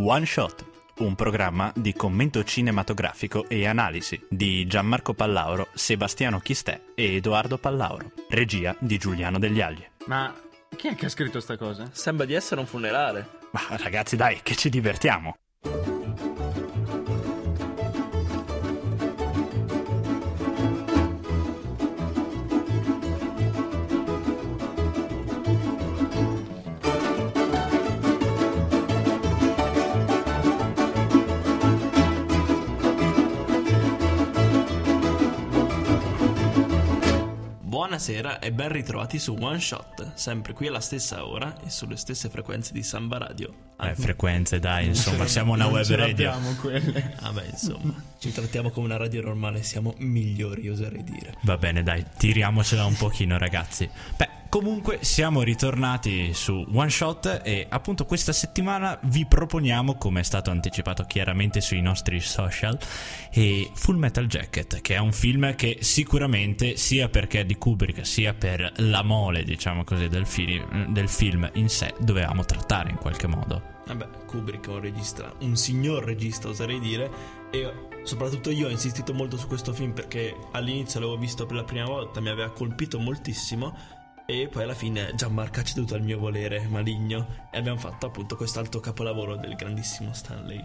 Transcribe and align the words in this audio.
One 0.00 0.26
Shot, 0.26 0.64
un 0.98 1.16
programma 1.16 1.72
di 1.74 1.92
commento 1.92 2.44
cinematografico 2.44 3.48
e 3.48 3.66
analisi 3.66 4.24
di 4.28 4.64
Gianmarco 4.64 5.12
Pallauro, 5.12 5.66
Sebastiano 5.74 6.38
Chistè 6.38 6.80
e 6.94 7.16
Edoardo 7.16 7.58
Pallauro, 7.58 8.12
regia 8.28 8.76
di 8.78 8.96
Giuliano 8.96 9.40
Degli 9.40 9.60
Agli. 9.60 9.84
Ma 10.06 10.32
chi 10.76 10.86
è 10.86 10.94
che 10.94 11.06
ha 11.06 11.08
scritto 11.08 11.40
sta 11.40 11.56
cosa? 11.56 11.88
Sembra 11.90 12.26
di 12.26 12.34
essere 12.34 12.60
un 12.60 12.66
funerale. 12.66 13.28
Ma 13.50 13.62
ragazzi 13.70 14.14
dai, 14.14 14.38
che 14.40 14.54
ci 14.54 14.68
divertiamo! 14.68 15.34
Buonasera 37.98 38.38
e 38.38 38.52
ben 38.52 38.68
ritrovati 38.70 39.18
su 39.18 39.36
One 39.40 39.58
Shot, 39.58 40.12
sempre 40.14 40.52
qui 40.52 40.68
alla 40.68 40.78
stessa 40.78 41.26
ora 41.26 41.52
e 41.66 41.68
sulle 41.68 41.96
stesse 41.96 42.28
frequenze 42.28 42.72
di 42.72 42.84
Samba 42.84 43.18
Radio. 43.18 43.52
Eh, 43.80 43.96
frequenze 43.96 44.60
dai, 44.60 44.86
insomma, 44.86 45.26
siamo 45.26 45.54
una 45.54 45.64
Non 45.64 45.72
web 45.72 45.84
ce 45.84 45.96
radio. 45.96 46.30
l'abbiamo 46.30 46.54
quelle. 46.60 47.16
Vabbè, 47.20 47.46
insomma, 47.50 48.00
ci 48.20 48.30
trattiamo 48.30 48.70
come 48.70 48.86
una 48.86 48.98
radio 48.98 49.20
normale, 49.22 49.64
siamo 49.64 49.94
migliori, 49.98 50.68
oserei 50.68 51.02
dire. 51.02 51.34
Va 51.42 51.56
bene, 51.58 51.82
dai, 51.82 52.04
tiriamocela 52.16 52.84
un 52.84 52.94
pochino, 52.94 53.36
ragazzi. 53.36 53.90
Beh, 54.16 54.28
comunque 54.48 54.98
siamo 55.02 55.42
ritornati 55.42 56.32
su 56.32 56.66
One 56.72 56.90
Shot 56.90 57.42
e 57.44 57.66
appunto 57.68 58.04
questa 58.04 58.32
settimana 58.32 58.98
vi 59.04 59.26
proponiamo, 59.26 59.96
come 59.96 60.20
è 60.20 60.22
stato 60.22 60.50
anticipato 60.50 61.04
chiaramente 61.04 61.60
sui 61.60 61.80
nostri 61.80 62.20
social, 62.20 62.78
Full 63.74 63.96
Metal 63.96 64.26
Jacket, 64.26 64.80
che 64.80 64.94
è 64.94 64.98
un 64.98 65.12
film 65.12 65.54
che 65.54 65.78
sicuramente 65.80 66.76
sia 66.76 67.08
perché 67.08 67.40
è 67.40 67.44
di 67.44 67.56
Kubrick 67.56 68.06
sia 68.06 68.34
per 68.34 68.72
la 68.76 69.02
mole, 69.02 69.44
diciamo 69.44 69.84
così, 69.84 70.08
del, 70.08 70.26
fili- 70.26 70.64
del 70.88 71.08
film 71.08 71.48
in 71.54 71.68
sé, 71.68 71.94
dovevamo 71.98 72.44
trattare 72.44 72.90
in 72.90 72.96
qualche 72.96 73.26
modo. 73.26 73.76
Vabbè, 73.86 74.06
Kubrick 74.26 74.68
è 74.68 74.72
un 74.72 74.80
regista, 74.80 75.32
un 75.40 75.56
signor 75.56 76.04
regista, 76.04 76.48
oserei 76.48 76.78
dire, 76.78 77.10
e 77.50 77.72
soprattutto 78.02 78.50
io 78.50 78.66
ho 78.66 78.70
insistito 78.70 79.14
molto 79.14 79.38
su 79.38 79.46
questo 79.46 79.72
film 79.72 79.92
perché 79.92 80.36
all'inizio 80.52 81.00
l'avevo 81.00 81.18
visto 81.18 81.46
per 81.46 81.56
la 81.56 81.64
prima 81.64 81.86
volta, 81.86 82.20
mi 82.20 82.28
aveva 82.28 82.50
colpito 82.50 82.98
moltissimo 82.98 83.96
e 84.30 84.46
poi 84.46 84.64
alla 84.64 84.74
fine 84.74 85.12
Gianmarco 85.14 85.60
ha 85.60 85.62
ceduto 85.62 85.94
al 85.94 86.02
mio 86.02 86.18
volere 86.18 86.66
maligno 86.68 87.48
e 87.50 87.56
abbiamo 87.56 87.78
fatto 87.78 88.04
appunto 88.04 88.36
quest'altro 88.36 88.78
capolavoro 88.78 89.36
del 89.36 89.54
grandissimo 89.54 90.12
Stanley. 90.12 90.62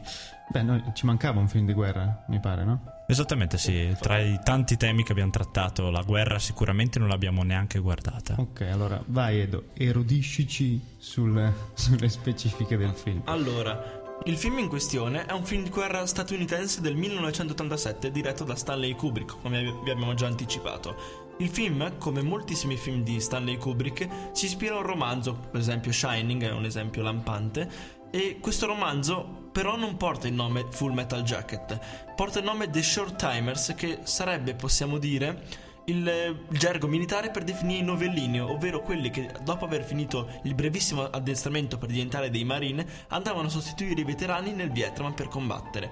Beh, 0.49 0.63
noi, 0.63 0.83
ci 0.93 1.05
mancava 1.05 1.39
un 1.39 1.47
film 1.47 1.65
di 1.65 1.71
guerra, 1.71 2.25
mi 2.27 2.41
pare, 2.41 2.65
no? 2.65 3.05
Esattamente 3.07 3.57
sì, 3.57 3.95
tra 4.01 4.19
i 4.19 4.37
tanti 4.43 4.75
temi 4.75 5.05
che 5.05 5.13
abbiamo 5.13 5.31
trattato, 5.31 5.89
la 5.91 6.01
guerra 6.01 6.39
sicuramente 6.39 6.99
non 6.99 7.07
l'abbiamo 7.07 7.43
neanche 7.43 7.79
guardata. 7.79 8.35
Ok, 8.37 8.67
allora 8.69 9.01
vai 9.05 9.39
Edo, 9.39 9.67
erudiscici 9.75 10.95
sul- 10.97 11.53
sulle 11.73 12.09
specifiche 12.09 12.75
del 12.75 12.91
film. 12.91 13.21
Allora, 13.23 14.01
il 14.25 14.37
film 14.37 14.57
in 14.59 14.67
questione 14.67 15.25
è 15.25 15.31
un 15.31 15.43
film 15.43 15.63
di 15.63 15.69
guerra 15.69 16.05
statunitense 16.05 16.79
del 16.79 16.95
1987 16.95 18.11
diretto 18.11 18.43
da 18.43 18.55
Stanley 18.55 18.93
Kubrick, 18.95 19.41
come 19.41 19.61
vi 19.61 19.91
abbiamo 19.91 20.13
già 20.15 20.27
anticipato. 20.27 21.22
Il 21.37 21.49
film, 21.49 21.97
come 21.97 22.21
moltissimi 22.21 22.77
film 22.77 23.03
di 23.03 23.19
Stanley 23.19 23.57
Kubrick, 23.57 24.07
si 24.33 24.45
ispira 24.45 24.75
a 24.75 24.77
un 24.77 24.85
romanzo, 24.85 25.33
per 25.33 25.59
esempio 25.59 25.91
Shining 25.91 26.43
è 26.43 26.51
un 26.51 26.65
esempio 26.65 27.01
lampante, 27.01 27.69
e 28.11 28.37
questo 28.39 28.67
romanzo 28.67 29.49
però 29.51 29.75
non 29.75 29.97
porta 29.97 30.27
il 30.27 30.33
nome 30.33 30.67
Full 30.69 30.93
Metal 30.93 31.23
Jacket, 31.23 31.79
porta 32.15 32.39
il 32.39 32.45
nome 32.45 32.69
The 32.69 32.83
Short 32.83 33.15
Timers, 33.15 33.73
che 33.75 33.99
sarebbe, 34.03 34.53
possiamo 34.53 34.97
dire, 34.99 35.43
il 35.85 36.07
eh, 36.07 36.35
gergo 36.49 36.87
militare 36.87 37.29
per 37.29 37.43
definire 37.43 37.79
i 37.79 37.83
novellini, 37.83 38.39
ovvero 38.39 38.81
quelli 38.81 39.09
che 39.09 39.31
dopo 39.43 39.65
aver 39.65 39.83
finito 39.83 40.29
il 40.43 40.53
brevissimo 40.55 41.03
addestramento 41.03 41.77
per 41.77 41.89
diventare 41.89 42.29
dei 42.29 42.43
marine 42.43 42.85
andavano 43.09 43.47
a 43.47 43.51
sostituire 43.51 44.01
i 44.01 44.05
veterani 44.05 44.51
nel 44.53 44.71
Vietnam 44.71 45.13
per 45.13 45.27
combattere. 45.27 45.91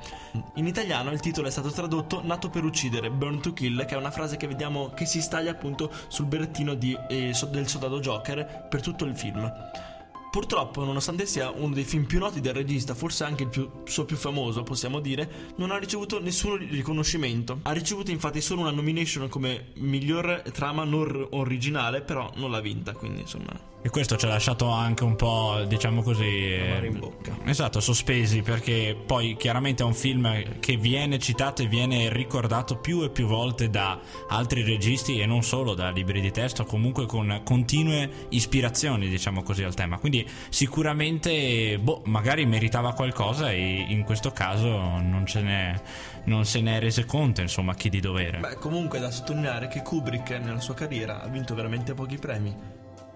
In 0.55 0.67
italiano 0.67 1.11
il 1.11 1.19
titolo 1.19 1.47
è 1.47 1.51
stato 1.51 1.71
tradotto 1.71 2.21
Nato 2.23 2.49
per 2.49 2.63
uccidere, 2.63 3.09
Burn 3.09 3.41
to 3.41 3.53
Kill, 3.53 3.85
che 3.85 3.95
è 3.95 3.97
una 3.97 4.11
frase 4.11 4.37
che 4.37 4.47
vediamo 4.47 4.91
che 4.91 5.05
si 5.05 5.21
staglia 5.21 5.51
appunto 5.51 5.91
sul 6.07 6.25
berrettino 6.25 6.73
di, 6.73 6.97
eh, 7.09 7.33
del 7.49 7.67
soldato 7.67 7.99
Joker 7.99 8.67
per 8.69 8.81
tutto 8.81 9.05
il 9.05 9.15
film. 9.15 9.51
Purtroppo, 10.31 10.85
nonostante 10.85 11.25
sia 11.25 11.49
uno 11.49 11.73
dei 11.73 11.83
film 11.83 12.05
più 12.05 12.17
noti 12.17 12.39
del 12.39 12.53
regista, 12.53 12.95
forse 12.95 13.25
anche 13.25 13.43
il 13.43 13.49
più- 13.49 13.69
suo 13.83 14.05
più 14.05 14.15
famoso, 14.15 14.63
possiamo 14.63 15.01
dire, 15.01 15.53
non 15.57 15.71
ha 15.71 15.77
ricevuto 15.77 16.21
nessun 16.21 16.57
riconoscimento. 16.69 17.59
Ha 17.63 17.73
ricevuto 17.73 18.11
infatti 18.11 18.39
solo 18.39 18.61
una 18.61 18.71
nomination 18.71 19.27
come 19.27 19.71
miglior 19.75 20.41
trama 20.53 20.85
non 20.85 21.27
originale, 21.31 22.01
però 22.01 22.31
non 22.35 22.49
l'ha 22.49 22.61
vinta, 22.61 22.93
quindi 22.93 23.19
insomma, 23.19 23.59
E 23.83 23.89
questo 23.89 24.15
ci 24.15 24.25
ha 24.25 24.29
lasciato 24.29 24.67
anche 24.69 25.03
un 25.03 25.15
po', 25.15 25.65
diciamo 25.67 26.03
così... 26.03 26.55
amare 26.61 26.85
in 26.85 26.99
bocca. 26.99 27.35
Esatto, 27.45 27.79
sospesi 27.79 28.43
perché 28.43 28.95
poi 29.03 29.35
chiaramente 29.35 29.81
è 29.81 29.85
un 29.87 29.95
film 29.95 30.59
che 30.59 30.77
viene 30.77 31.17
citato 31.17 31.63
e 31.63 31.67
viene 31.67 32.13
ricordato 32.13 32.77
più 32.77 33.01
e 33.01 33.09
più 33.09 33.25
volte 33.25 33.71
da 33.71 33.99
altri 34.27 34.61
registi 34.61 35.19
e 35.19 35.25
non 35.25 35.41
solo 35.41 35.73
da 35.73 35.89
libri 35.89 36.21
di 36.21 36.29
testo, 36.29 36.63
comunque 36.63 37.07
con 37.07 37.41
continue 37.43 38.27
ispirazioni, 38.29 39.09
diciamo 39.09 39.41
così, 39.41 39.63
al 39.63 39.73
tema. 39.73 39.97
Quindi 39.97 40.20
sicuramente, 40.49 41.77
boh, 41.79 42.01
magari 42.05 42.45
meritava 42.45 42.93
qualcosa 42.93 43.51
e 43.51 43.85
in 43.87 44.03
questo 44.03 44.31
caso 44.31 44.67
non, 44.67 45.25
non 46.25 46.45
se 46.45 46.61
ne 46.61 46.77
è 46.77 46.79
rese 46.79 47.05
conto, 47.05 47.41
insomma, 47.41 47.73
chi 47.75 47.89
di 47.89 47.99
dovere. 47.99 48.39
Beh, 48.39 48.55
comunque 48.55 48.97
è 48.97 49.01
da 49.01 49.11
sottolineare 49.11 49.67
che 49.67 49.81
Kubrick 49.81 50.31
nella 50.31 50.59
sua 50.59 50.73
carriera 50.73 51.21
ha 51.21 51.27
vinto 51.27 51.53
veramente 51.55 51.93
pochi 51.93 52.17
premi. 52.17 52.55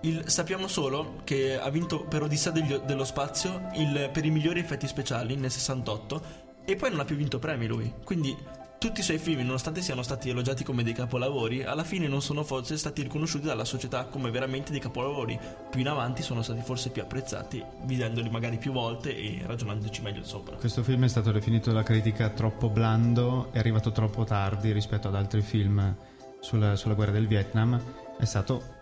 Il- 0.02 0.24
sappiamo 0.28 0.68
solo 0.68 1.22
che 1.24 1.58
ha 1.60 1.70
vinto 1.70 2.04
per 2.04 2.22
Odissea 2.22 2.52
degli- 2.52 2.76
dello 2.86 3.06
spazio 3.06 3.70
il- 3.76 4.10
per 4.12 4.24
i 4.26 4.30
migliori 4.30 4.60
effetti 4.60 4.88
speciali 4.88 5.36
nel 5.36 5.50
68 5.50 6.22
e 6.66 6.76
poi 6.76 6.92
non 6.92 7.00
ha 7.00 7.06
più 7.06 7.16
vinto 7.16 7.40
premi 7.40 7.66
lui. 7.66 7.92
Quindi 8.04 8.36
tutti 8.78 9.00
i 9.00 9.04
suoi 9.04 9.18
film, 9.18 9.42
nonostante 9.42 9.82
siano 9.82 10.04
stati 10.04 10.30
elogiati 10.30 10.64
come 10.64 10.84
dei 10.84 10.94
capolavori, 10.94 11.64
alla 11.64 11.84
fine 11.84 12.08
non 12.08 12.22
sono 12.22 12.44
forse 12.44 12.78
stati 12.78 13.02
riconosciuti 13.02 13.46
dalla 13.46 13.66
società 13.66 14.06
come 14.06 14.30
veramente 14.32 14.72
dei 14.72 14.80
capolavori. 14.80 15.40
Più 15.70 15.80
in 15.80 15.88
avanti 15.88 16.22
sono 16.22 16.42
stati 16.42 16.62
forse 16.62 16.90
più 16.90 17.02
apprezzati, 17.02 17.64
vedendoli 17.84 18.30
magari 18.30 18.58
più 18.58 18.72
volte 18.72 19.16
e 19.16 19.42
ragionandoci 19.46 20.02
meglio 20.02 20.24
sopra. 20.24 20.56
Questo 20.58 20.84
film 20.84 21.04
è 21.06 21.08
stato 21.08 21.32
definito 21.32 21.70
dalla 21.70 21.84
critica 21.84 22.30
troppo 22.30 22.70
blando, 22.70 23.52
è 23.52 23.60
arrivato 23.60 23.92
troppo 23.92 24.24
tardi 24.24 24.72
rispetto 24.72 25.08
ad 25.08 25.16
altri 25.16 25.42
film 25.42 25.96
sulla, 26.40 26.76
sulla 26.76 26.94
guerra 26.94 27.12
del 27.12 27.28
Vietnam, 27.28 27.82
è 28.18 28.26
stato 28.26 28.74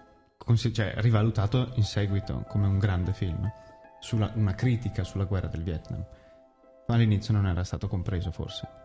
cioè, 0.74 0.94
rivalutato 0.98 1.72
in 1.76 1.84
seguito 1.84 2.44
come 2.50 2.68
un 2.68 2.78
grande 2.78 3.14
film, 3.14 3.50
sulla- 4.00 4.32
una 4.36 4.54
critica 4.54 5.04
sulla 5.04 5.24
guerra 5.24 5.48
del 5.48 5.64
Vietnam. 5.64 6.06
Ma 6.88 6.96
all'inizio 6.96 7.34
non 7.34 7.48
era 7.48 7.64
stato 7.64 7.88
compreso 7.88 8.32
forse. 8.32 8.82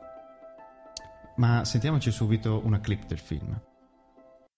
Ma 1.39 1.65
sentiamoci 1.65 2.11
subito 2.11 2.61
una 2.65 2.81
clip 2.81 3.05
del 3.05 3.21
film. 3.21 3.57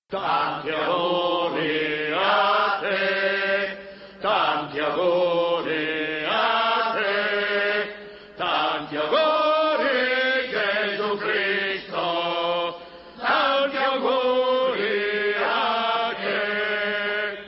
Tanti 0.06 0.70
auguri 0.70 2.10
a 2.10 2.78
te, 2.80 3.76
tanti 4.18 4.78
auguri 4.78 6.24
a 6.24 6.94
te, 6.94 7.94
tanti 8.34 8.96
auguri 8.96 10.48
Gesù 10.48 11.16
Cristo, 11.18 12.80
tanti 13.18 13.76
auguri 13.76 15.34
a 15.34 16.14
te. 16.14 17.38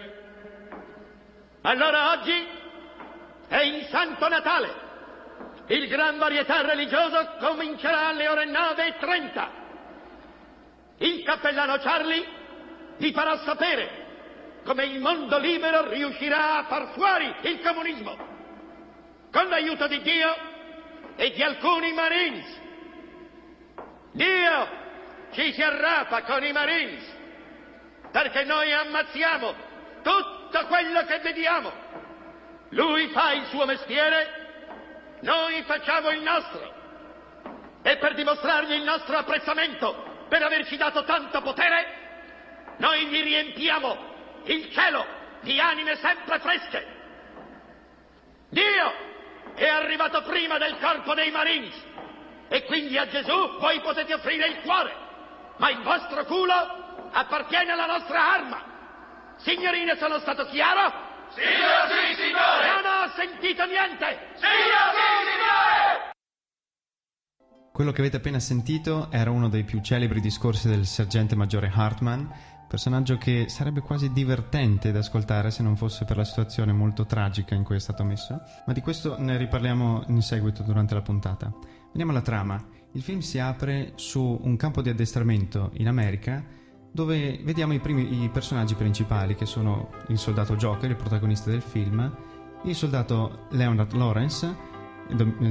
Allora 1.62 2.12
oggi 2.12 2.46
è 3.48 3.60
il 3.62 3.86
Santo 3.86 4.28
Natale. 4.28 4.81
Il 5.68 5.88
gran 5.88 6.18
varietà 6.18 6.62
religioso 6.62 7.36
comincerà 7.38 8.08
alle 8.08 8.28
ore 8.28 8.46
9.30. 8.46 9.48
Il 10.98 11.22
cappellano 11.24 11.78
Charlie 11.78 12.26
vi 12.98 13.12
farà 13.12 13.38
sapere 13.38 14.00
come 14.64 14.84
il 14.84 15.00
mondo 15.00 15.38
libero 15.38 15.88
riuscirà 15.88 16.58
a 16.58 16.64
far 16.64 16.92
fuori 16.92 17.34
il 17.42 17.60
comunismo. 17.60 18.16
Con 19.32 19.48
l'aiuto 19.48 19.86
di 19.88 20.00
Dio 20.02 20.34
e 21.16 21.30
di 21.32 21.42
alcuni 21.42 21.92
Marines. 21.92 22.60
Dio 24.12 24.68
ci 25.32 25.52
si 25.52 25.62
arrapa 25.62 26.22
con 26.22 26.44
i 26.44 26.52
Marines 26.52 27.20
perché 28.10 28.44
noi 28.44 28.70
ammazziamo 28.72 29.54
tutto 30.02 30.66
quello 30.66 31.04
che 31.06 31.18
vediamo. 31.20 31.72
Lui 32.70 33.08
fa 33.08 33.32
il 33.32 33.46
suo 33.46 33.64
mestiere, 33.64 34.41
noi 35.22 35.62
facciamo 35.62 36.10
il 36.10 36.22
nostro. 36.22 36.80
E 37.82 37.96
per 37.96 38.14
dimostrargli 38.14 38.72
il 38.72 38.82
nostro 38.82 39.16
apprezzamento 39.16 40.26
per 40.28 40.42
averci 40.42 40.76
dato 40.76 41.04
tanto 41.04 41.40
potere, 41.42 42.74
noi 42.78 43.06
gli 43.06 43.22
riempiamo 43.22 44.10
il 44.44 44.70
cielo 44.72 45.04
di 45.40 45.58
anime 45.60 45.96
sempre 45.96 46.38
fresche. 46.38 46.86
Dio 48.48 48.92
è 49.54 49.68
arrivato 49.68 50.22
prima 50.22 50.58
del 50.58 50.78
corpo 50.78 51.14
dei 51.14 51.30
Marines. 51.30 51.90
E 52.48 52.64
quindi 52.64 52.98
a 52.98 53.06
Gesù 53.08 53.58
voi 53.58 53.80
potete 53.80 54.14
offrire 54.14 54.46
il 54.46 54.60
cuore, 54.60 54.94
ma 55.56 55.70
il 55.70 55.80
vostro 55.82 56.24
culo 56.24 57.08
appartiene 57.12 57.72
alla 57.72 57.86
nostra 57.86 58.32
arma. 58.32 59.34
Signorine, 59.38 59.96
sono 59.96 60.18
stato 60.18 60.46
chiaro? 60.46 61.11
Signor 61.34 61.88
sì, 61.88 62.14
signore! 62.20 62.64
Non 62.76 62.84
ho 62.84 63.08
sentito 63.16 63.64
niente! 63.64 64.06
Signor 64.36 64.88
sì, 64.92 65.08
signore! 65.24 66.12
Quello 67.72 67.90
che 67.90 68.00
avete 68.02 68.18
appena 68.18 68.38
sentito 68.38 69.10
era 69.10 69.30
uno 69.30 69.48
dei 69.48 69.64
più 69.64 69.80
celebri 69.80 70.20
discorsi 70.20 70.68
del 70.68 70.84
sergente 70.84 71.34
maggiore 71.34 71.72
Hartman, 71.72 72.30
personaggio 72.68 73.16
che 73.16 73.48
sarebbe 73.48 73.80
quasi 73.80 74.12
divertente 74.12 74.92
da 74.92 74.98
ascoltare 74.98 75.50
se 75.50 75.62
non 75.62 75.76
fosse 75.76 76.04
per 76.04 76.18
la 76.18 76.24
situazione 76.24 76.72
molto 76.72 77.06
tragica 77.06 77.54
in 77.54 77.64
cui 77.64 77.76
è 77.76 77.80
stato 77.80 78.04
messo, 78.04 78.38
ma 78.66 78.74
di 78.74 78.82
questo 78.82 79.18
ne 79.18 79.38
riparliamo 79.38 80.04
in 80.08 80.20
seguito 80.20 80.62
durante 80.62 80.92
la 80.92 81.02
puntata. 81.02 81.50
Veniamo 81.92 82.12
alla 82.12 82.20
trama. 82.20 82.62
Il 82.92 83.00
film 83.00 83.20
si 83.20 83.38
apre 83.38 83.92
su 83.94 84.38
un 84.42 84.56
campo 84.56 84.82
di 84.82 84.90
addestramento 84.90 85.70
in 85.74 85.88
America 85.88 86.60
dove 86.92 87.40
vediamo 87.42 87.72
i, 87.72 87.80
primi, 87.80 88.22
i 88.22 88.28
personaggi 88.28 88.74
principali 88.74 89.34
che 89.34 89.46
sono 89.46 89.90
il 90.08 90.18
soldato 90.18 90.56
Joker, 90.56 90.90
il 90.90 90.96
protagonista 90.96 91.50
del 91.50 91.62
film, 91.62 92.14
il 92.64 92.74
soldato 92.74 93.46
Leonard 93.50 93.92
Lawrence, 93.92 94.70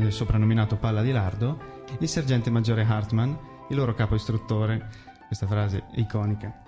soprannominato 0.09 0.77
Palla 0.77 1.01
di 1.01 1.11
Lardo, 1.11 1.83
il 1.99 2.07
sergente 2.07 2.49
maggiore 2.49 2.83
Hartman, 2.83 3.37
il 3.69 3.75
loro 3.75 3.93
capo 3.93 4.15
istruttore, 4.15 4.87
questa 5.25 5.47
frase 5.47 5.85
è 5.91 5.99
iconica. 5.99 6.61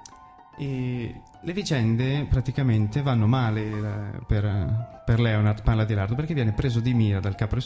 E 0.58 1.22
le 1.42 1.54
vicende 1.54 2.26
praticamente 2.30 3.02
vanno 3.02 3.28
male 3.28 3.62
eh, 3.62 4.26
per, 4.28 5.02
per 5.06 5.20
Leonard 5.20 5.64
Palla 5.64 5.84
di 5.84 5.94
Lardo 5.96 6.14
perché 6.14 6.36
viene 6.36 6.54
preso 6.54 6.80
di 6.80 6.94
mira 6.94 7.20
dal 7.20 7.36
capo, 7.36 7.58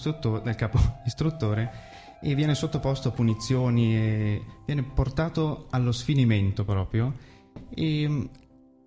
dal 0.42 0.56
capo 0.56 0.80
istruttore 1.06 1.96
e 2.22 2.36
viene 2.36 2.56
sottoposto 2.56 3.10
a 3.10 3.12
punizioni 3.12 3.96
e 3.96 4.46
viene 4.66 4.84
portato 4.84 5.68
allo 5.69 5.92
sfinimento 5.92 6.66
proprio 6.66 7.14
e 7.74 8.08
mm, 8.08 8.25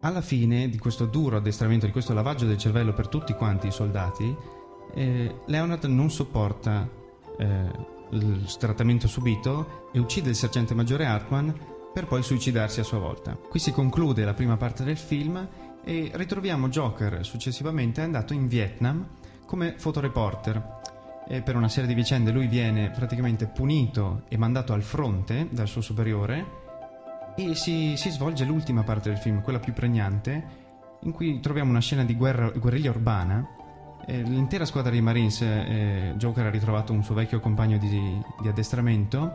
alla 0.01 0.21
fine 0.21 0.69
di 0.69 0.79
questo 0.79 1.07
duro 1.07 1.37
addestramento, 1.37 1.87
di 1.87 1.93
questo 1.93 2.15
lavaggio 2.15 2.47
del 2.47 2.59
cervello 2.59 2.93
per 2.93 3.09
tutti 3.09 3.35
quanti 3.35 3.67
i 3.67 3.73
soldati, 3.73 4.35
eh, 4.95 5.35
Leonard 5.47 5.85
non 5.85 6.11
sopporta 6.11 6.89
eh, 7.39 7.71
il 8.13 8.57
trattamento 8.59 9.07
subito 9.07 9.91
e 9.93 9.99
uccide 9.99 10.31
il 10.31 10.37
sergente 10.37 10.75
maggiore 10.75 11.07
Hartman 11.07 11.55
per 11.93 12.07
poi 12.07 12.23
suicidarsi 12.23 12.81
a 12.81 12.85
sua 12.85 12.99
volta. 12.99 13.35
Qui 13.37 13.59
si 13.59 13.73
conclude 13.73 14.25
la 14.25 14.35
prima 14.35 14.57
parte 14.57 14.85
del 14.85 14.97
film 14.97 15.49
e 15.85 16.11
ritroviamo 16.15 16.69
Joker 16.69 17.25
successivamente 17.25 18.01
andato 18.01 18.33
in 18.33 18.49
Vietnam 18.49 19.07
come 19.47 19.75
fotoreporter. 19.77 20.80
E 21.33 21.43
per 21.43 21.55
una 21.55 21.69
serie 21.69 21.89
di 21.89 21.95
vicende 21.95 22.33
lui 22.33 22.49
viene 22.49 22.91
praticamente 22.91 23.47
punito 23.47 24.25
e 24.29 24.37
mandato 24.37 24.73
al 24.73 24.83
fronte 24.83 25.47
dal 25.51 25.69
suo 25.69 25.81
superiore 25.81 26.59
e 27.37 27.55
si, 27.55 27.95
si 27.97 28.11
svolge 28.11 28.45
l'ultima 28.45 28.83
parte 28.83 29.11
del 29.11 29.19
film, 29.19 29.41
quella 29.41 29.61
più 29.61 29.73
pregnante, 29.73 30.45
in 31.03 31.13
cui 31.13 31.39
troviamo 31.39 31.71
una 31.71 31.81
scena 31.81 32.05
di 32.05 32.17
guerra, 32.17 32.51
guerriglia 32.51 32.91
urbana 32.91 33.47
eh, 34.07 34.23
l'intera 34.23 34.65
squadra 34.65 34.91
dei 34.91 35.01
Marines, 35.01 35.41
eh, 35.43 36.15
Joker 36.17 36.47
ha 36.47 36.51
ritrovato 36.51 36.93
un 36.93 37.05
suo 37.05 37.15
vecchio 37.15 37.39
compagno 37.39 37.79
di, 37.79 38.21
di 38.41 38.49
addestramento, 38.49 39.31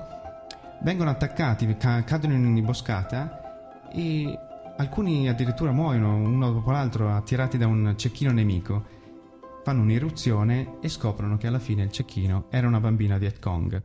vengono 0.82 1.10
attaccati, 1.10 1.78
ca- 1.78 2.04
cadono 2.04 2.34
in 2.34 2.46
un'imboscata 2.46 3.88
e 3.90 4.38
alcuni 4.78 5.30
addirittura 5.30 5.72
muoiono 5.72 6.16
uno 6.16 6.52
dopo 6.52 6.72
l'altro 6.72 7.14
attirati 7.14 7.58
da 7.58 7.68
un 7.68 7.94
cecchino 7.96 8.32
nemico. 8.32 8.95
Fanno 9.66 9.82
un'irruzione 9.82 10.78
e 10.80 10.90
scoprono 10.90 11.38
che 11.38 11.48
alla 11.48 11.58
fine 11.58 11.82
il 11.82 11.92
cecchino 11.92 12.46
era 12.52 12.68
una 12.68 12.80
bambina 12.80 13.18
Viet 13.18 13.40
Cong. 13.40 13.82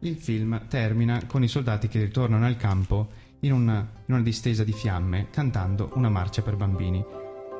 Il 0.00 0.16
film 0.16 0.66
termina 0.68 1.24
con 1.24 1.42
i 1.42 1.48
soldati 1.48 1.88
che 1.88 2.00
ritornano 2.00 2.44
al 2.44 2.58
campo 2.58 3.08
in 3.40 3.54
una, 3.54 3.78
in 4.04 4.12
una 4.12 4.22
distesa 4.22 4.62
di 4.62 4.74
fiamme 4.74 5.30
cantando 5.30 5.92
una 5.94 6.10
marcia 6.10 6.42
per 6.42 6.56
bambini. 6.56 7.02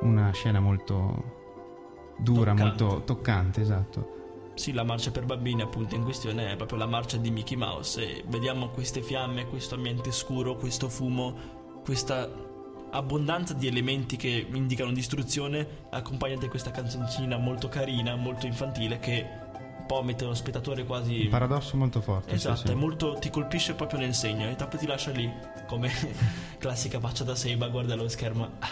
Una 0.01 0.31
scena 0.33 0.59
molto 0.59 2.13
dura, 2.19 2.51
toccante. 2.51 2.83
molto 2.83 3.03
toccante, 3.05 3.61
esatto. 3.61 4.51
Sì, 4.53 4.71
la 4.71 4.83
marcia 4.83 5.09
per 5.09 5.25
bambini 5.25 5.63
appunto 5.63 5.95
in 5.95 6.03
questione 6.03 6.51
è 6.51 6.55
proprio 6.55 6.77
la 6.77 6.85
marcia 6.85 7.17
di 7.17 7.31
Mickey 7.31 7.57
Mouse 7.57 8.17
e 8.19 8.23
vediamo 8.27 8.69
queste 8.69 9.01
fiamme, 9.01 9.47
questo 9.47 9.73
ambiente 9.73 10.11
scuro, 10.11 10.57
questo 10.57 10.89
fumo, 10.89 11.81
questa 11.83 12.51
abbondanza 12.93 13.53
di 13.53 13.67
elementi 13.67 14.15
che 14.15 14.47
indicano 14.51 14.91
distruzione 14.91 15.67
accompagnate 15.89 16.45
a 16.45 16.49
questa 16.49 16.71
canzoncina 16.71 17.37
molto 17.37 17.67
carina, 17.67 18.15
molto 18.15 18.45
infantile 18.45 18.99
che 18.99 19.41
un 19.79 19.85
po' 19.85 20.01
mette 20.03 20.23
lo 20.23 20.33
spettatore 20.33 20.85
quasi... 20.85 21.23
Un 21.23 21.29
paradosso 21.29 21.75
molto 21.75 21.99
forte. 22.01 22.33
Esatto, 22.33 22.55
sì, 22.55 22.67
sì. 22.67 22.73
Molto, 22.73 23.17
ti 23.19 23.29
colpisce 23.29 23.73
proprio 23.73 23.99
nel 23.99 24.13
segno 24.13 24.47
e 24.49 24.55
proprio 24.55 24.77
ti 24.77 24.85
lascia 24.85 25.11
lì 25.11 25.29
come 25.67 25.91
classica 26.57 26.99
faccia 26.99 27.23
da 27.23 27.35
Seiba, 27.35 27.67
guarda 27.67 27.95
lo 27.95 28.07
schermo. 28.07 28.51
Ah, 28.59 28.69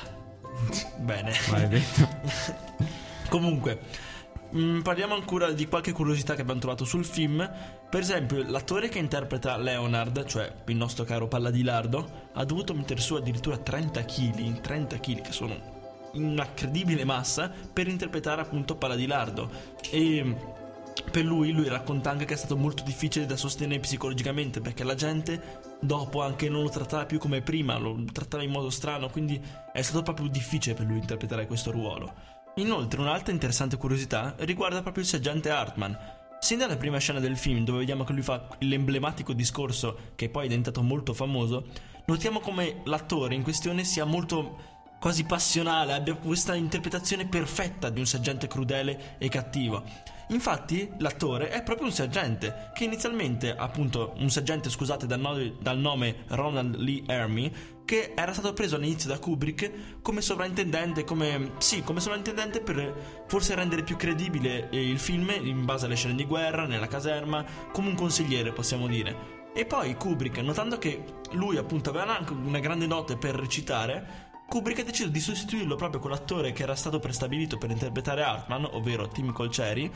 bene. 1.00 1.33
Comunque, 3.27 3.79
mm, 4.56 4.81
parliamo 4.81 5.13
ancora 5.13 5.51
di 5.51 5.68
qualche 5.68 5.92
curiosità 5.92 6.36
che 6.36 6.42
abbiamo 6.42 6.59
trovato 6.59 6.86
sul 6.86 7.06
film. 7.06 7.50
Per 7.89 8.00
esempio, 8.00 8.44
l'attore 8.44 8.89
che 8.89 9.00
interpreta 9.00 9.57
Leonard, 9.57 10.25
cioè 10.25 10.51
il 10.68 10.75
nostro 10.75 11.03
caro 11.03 11.27
Palladilardo, 11.27 12.30
ha 12.33 12.45
dovuto 12.45 12.74
mettere 12.74 13.01
su 13.01 13.15
addirittura 13.15 13.57
30 13.57 14.06
kg, 14.06 14.62
30 14.62 15.00
kg 15.00 15.21
che 15.21 15.31
sono 15.31 15.80
una 16.13 16.53
credibile 16.53 17.06
massa 17.06 17.50
per 17.71 17.88
interpretare 17.88 18.42
appunto 18.42 18.75
Palladilardo. 18.75 19.50
E 19.89 20.59
per 21.12 21.25
lui, 21.25 21.51
lui 21.51 21.68
racconta 21.68 22.09
anche 22.09 22.25
che 22.25 22.33
è 22.33 22.38
stato 22.38 22.57
molto 22.57 22.83
difficile 22.83 23.25
da 23.25 23.36
sostenere 23.36 23.80
psicologicamente 23.80 24.62
perché 24.62 24.83
la 24.83 24.95
gente 24.95 25.59
dopo 25.80 26.21
anche 26.21 26.50
non 26.50 26.63
lo 26.63 26.69
trattava 26.69 27.06
più 27.06 27.18
come 27.18 27.42
prima, 27.42 27.77
lo 27.77 28.04
trattava 28.12 28.44
in 28.44 28.51
modo 28.51 28.69
strano, 28.69 29.09
quindi 29.09 29.42
è 29.71 29.81
stato 29.81 30.04
proprio 30.04 30.27
difficile 30.27 30.75
per 30.75 30.86
lui 30.86 30.97
interpretare 30.97 31.47
questo 31.47 31.71
ruolo. 31.71 32.39
Inoltre 32.56 33.00
un'altra 33.00 33.31
interessante 33.31 33.77
curiosità 33.77 34.36
riguarda 34.39 34.81
proprio 34.81 35.03
il 35.03 35.09
sergente 35.09 35.50
Hartman. 35.50 35.98
Sin 36.39 36.57
dalla 36.57 36.75
prima 36.75 36.98
scena 36.98 37.19
del 37.19 37.38
film, 37.38 37.63
dove 37.63 37.80
vediamo 37.80 38.03
che 38.03 38.12
lui 38.12 38.24
fa 38.24 38.45
l'emblematico 38.59 39.31
discorso 39.31 40.12
che 40.15 40.27
poi 40.27 40.45
è 40.45 40.48
diventato 40.50 40.81
molto 40.81 41.13
famoso, 41.13 41.68
notiamo 42.06 42.39
come 42.42 42.81
l'attore 42.86 43.36
in 43.36 43.44
questione 43.44 43.85
sia 43.85 44.04
molto 44.04 44.69
quasi 44.99 45.23
passionale, 45.23 45.94
abbia 45.94 46.16
questa 46.16 46.54
interpretazione 46.54 47.25
perfetta 47.25 47.90
di 47.90 47.99
un 47.99 48.06
sergente 48.06 48.47
crudele 48.47 49.16
e 49.18 49.30
cattivo. 49.30 49.83
Infatti, 50.28 50.90
l'attore 50.99 51.49
è 51.49 51.64
proprio 51.64 51.87
un 51.87 51.94
sergente, 51.94 52.69
che 52.73 52.83
inizialmente, 52.83 53.54
appunto, 53.56 54.14
un 54.18 54.30
sergente, 54.30 54.69
scusate, 54.69 55.07
dal, 55.07 55.19
no- 55.19 55.56
dal 55.59 55.78
nome 55.78 56.23
Ronald 56.28 56.75
Lee 56.75 57.04
Ermey, 57.07 57.52
che 57.85 58.14
era 58.16 58.33
stato 58.33 58.54
preso 58.54 58.76
all'inizio 58.76 59.09
da 59.09 59.19
Kubrick 59.19 60.02
come 60.02 60.21
sovrintendente, 60.21 61.04
come, 61.04 61.54
sì, 61.57 61.83
come 61.83 62.00
sovrintendente 62.00 62.61
per 62.61 63.23
forse 63.28 63.56
rendere 63.56 63.83
più 63.83 63.95
credibile 63.95 64.69
il 64.71 65.00
film 65.00 65.30
in 65.42 65.66
base 65.66 65.85
alle 65.85 65.95
scene 65.95 66.16
di 66.16 66.26
guerra, 66.26 66.66
nella 66.66 66.88
caserma, 66.88 67.45
come 67.71 67.90
un 67.90 67.95
consigliere, 67.95 68.54
possiamo 68.54 68.88
dire. 68.88 69.40
E 69.54 69.66
poi 69.66 69.95
Kubrick, 69.95 70.38
notando 70.38 70.78
che 70.78 71.04
lui 71.31 71.57
appunto 71.57 71.90
aveva 71.90 72.18
anche 72.18 72.31
una 72.31 72.59
grande 72.59 72.88
notte 72.88 73.18
per 73.18 73.35
recitare, 73.35 74.30
Kubrick 74.47 74.80
ha 74.80 74.83
deciso 74.83 75.09
di 75.09 75.19
sostituirlo 75.19 75.76
proprio 75.76 76.00
con 76.00 76.11
l'attore 76.11 76.52
che 76.52 76.64
era 76.64 76.76
stato 76.76 77.00
prestabilito 77.00 77.57
per 77.57 77.71
interpretare 77.71 78.23
Hartman, 78.23 78.66
ovvero 78.66 79.07
Tim 79.07 79.31
Colceri, 79.31 79.92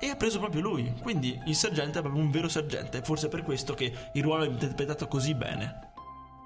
e 0.00 0.08
ha 0.08 0.16
preso 0.16 0.38
proprio 0.38 0.62
lui. 0.62 0.94
Quindi 1.02 1.40
il 1.46 1.54
sergente 1.54 1.98
è 1.98 2.02
proprio 2.02 2.22
un 2.22 2.30
vero 2.30 2.48
sergente, 2.48 3.02
forse 3.02 3.28
per 3.28 3.42
questo 3.42 3.74
che 3.74 3.92
il 4.12 4.22
ruolo 4.22 4.44
è 4.44 4.48
interpretato 4.48 5.08
così 5.08 5.34
bene. 5.34 5.90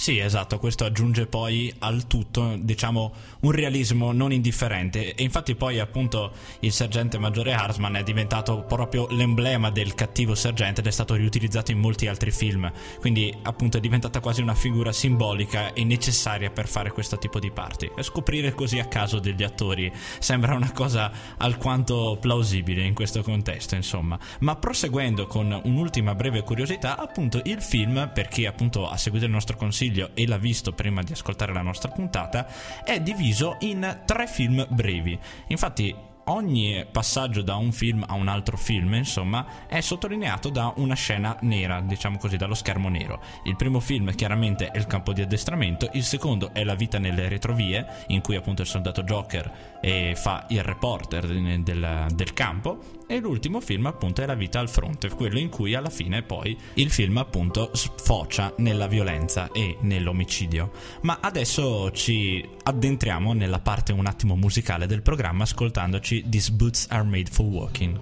Sì, 0.02 0.18
esatto, 0.18 0.58
questo 0.58 0.84
aggiunge 0.84 1.26
poi 1.26 1.72
al 1.78 2.08
tutto, 2.08 2.56
diciamo, 2.58 3.12
un 3.42 3.52
realismo 3.52 4.10
non 4.10 4.32
indifferente 4.32 5.14
e 5.14 5.22
infatti 5.22 5.54
poi 5.54 5.78
appunto 5.78 6.32
il 6.58 6.72
sergente 6.72 7.18
maggiore 7.18 7.52
Harsman 7.52 7.94
è 7.94 8.02
diventato 8.02 8.64
proprio 8.64 9.06
l'emblema 9.10 9.70
del 9.70 9.94
cattivo 9.94 10.34
sergente 10.34 10.80
ed 10.80 10.88
è 10.88 10.90
stato 10.90 11.14
riutilizzato 11.14 11.70
in 11.70 11.78
molti 11.78 12.08
altri 12.08 12.32
film, 12.32 12.68
quindi 12.98 13.32
appunto 13.42 13.76
è 13.76 13.80
diventata 13.80 14.18
quasi 14.18 14.42
una 14.42 14.56
figura 14.56 14.90
simbolica 14.90 15.72
e 15.72 15.84
necessaria 15.84 16.50
per 16.50 16.66
fare 16.66 16.90
questo 16.90 17.16
tipo 17.16 17.38
di 17.38 17.52
parti. 17.52 17.88
E 17.96 18.02
scoprire 18.02 18.54
così 18.54 18.80
a 18.80 18.86
caso 18.86 19.20
degli 19.20 19.44
attori 19.44 19.88
sembra 20.18 20.56
una 20.56 20.72
cosa 20.72 21.12
alquanto 21.36 22.18
plausibile 22.20 22.82
in 22.82 22.94
questo 22.94 23.22
contesto, 23.22 23.76
insomma. 23.76 24.18
Ma 24.40 24.56
proseguendo 24.56 25.28
con 25.28 25.60
un'ultima 25.62 26.16
breve 26.16 26.42
curiosità, 26.42 26.98
appunto 26.98 27.40
il 27.44 27.62
film, 27.62 28.10
per 28.12 28.26
chi 28.26 28.46
appunto 28.46 28.88
ha 28.88 28.96
seguito 28.96 29.26
il 29.26 29.30
nostro 29.30 29.56
consiglio, 29.56 29.90
consiglio 29.92 30.10
e 30.14 30.26
l'ha 30.26 30.38
visto 30.38 30.72
prima 30.72 31.02
di 31.02 31.12
ascoltare 31.12 31.52
la 31.52 31.62
nostra 31.62 31.90
puntata, 31.90 32.46
è 32.84 33.00
diviso 33.00 33.56
in 33.60 34.00
tre 34.06 34.26
film 34.26 34.66
brevi. 34.70 35.18
Infatti 35.48 35.94
ogni 36.26 36.86
passaggio 36.90 37.42
da 37.42 37.56
un 37.56 37.72
film 37.72 38.04
a 38.06 38.14
un 38.14 38.28
altro 38.28 38.56
film, 38.56 38.94
insomma, 38.94 39.66
è 39.66 39.80
sottolineato 39.80 40.50
da 40.50 40.72
una 40.76 40.94
scena 40.94 41.36
nera, 41.40 41.80
diciamo 41.80 42.16
così, 42.16 42.36
dallo 42.36 42.54
schermo 42.54 42.88
nero. 42.88 43.20
Il 43.44 43.56
primo 43.56 43.80
film 43.80 44.14
chiaramente 44.14 44.70
è 44.70 44.78
il 44.78 44.86
campo 44.86 45.12
di 45.12 45.20
addestramento, 45.20 45.90
il 45.92 46.04
secondo 46.04 46.52
è 46.52 46.62
La 46.64 46.74
vita 46.74 46.98
nelle 46.98 47.28
retrovie, 47.28 48.04
in 48.08 48.20
cui 48.20 48.36
appunto 48.36 48.62
il 48.62 48.68
soldato 48.68 49.02
Joker 49.02 49.78
eh, 49.80 50.14
fa 50.16 50.46
il 50.48 50.62
reporter 50.62 51.26
del, 51.26 52.06
del 52.14 52.32
campo, 52.32 53.00
e 53.12 53.20
l'ultimo 53.20 53.60
film 53.60 53.84
appunto 53.86 54.22
è 54.22 54.26
La 54.26 54.34
vita 54.34 54.58
al 54.58 54.70
fronte, 54.70 55.10
quello 55.10 55.38
in 55.38 55.50
cui 55.50 55.74
alla 55.74 55.90
fine 55.90 56.22
poi 56.22 56.56
il 56.74 56.90
film 56.90 57.18
appunto 57.18 57.70
sfocia 57.74 58.54
nella 58.58 58.86
violenza 58.86 59.50
e 59.52 59.76
nell'omicidio. 59.80 60.70
Ma 61.02 61.18
adesso 61.20 61.90
ci 61.90 62.42
addentriamo 62.62 63.34
nella 63.34 63.60
parte 63.60 63.92
un 63.92 64.06
attimo 64.06 64.34
musicale 64.34 64.86
del 64.86 65.02
programma 65.02 65.42
ascoltandoci 65.42 66.24
These 66.26 66.52
Boots 66.52 66.86
Are 66.88 67.02
Made 67.02 67.28
for 67.30 67.44
Walking. 67.44 67.98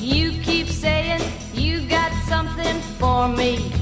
You 0.00 0.32
keep 0.40 0.66
saying 0.66 1.22
you 1.54 1.86
got 1.86 2.10
something 2.26 2.80
for 2.98 3.28
me. 3.28 3.81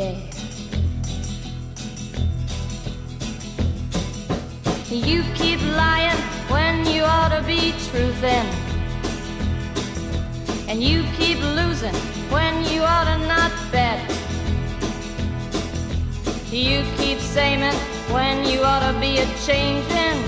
Yeah. 0.00 0.16
You 4.88 5.22
keep 5.34 5.60
lying 5.76 6.16
when 6.48 6.86
you 6.86 7.02
ought 7.02 7.32
to 7.36 7.42
be 7.46 7.72
truthin'. 7.84 8.48
And 10.68 10.82
you 10.82 11.04
keep 11.18 11.38
losing 11.58 11.94
when 12.32 12.64
you 12.72 12.80
ought 12.80 13.08
to 13.12 13.18
not 13.26 13.52
bet. 13.70 14.00
You 16.50 16.82
keep 16.96 17.18
saying 17.18 17.60
when 18.10 18.46
you 18.46 18.62
ought 18.62 18.90
to 18.90 18.98
be 19.00 19.18
a 19.18 19.26
changing. 19.44 20.18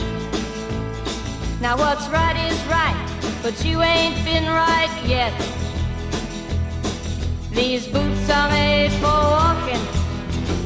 Now 1.63 1.79
what's 1.79 2.07
right 2.09 2.37
is 2.51 2.61
right, 2.67 3.01
but 3.43 3.65
you 3.65 3.81
ain't 3.81 4.23
been 4.23 4.45
right 4.45 4.95
yet. 5.07 5.62
These 7.55 7.87
boots 7.87 8.31
are 8.31 8.49
made 8.49 8.93
for 8.93 9.21
walking, 9.37 9.81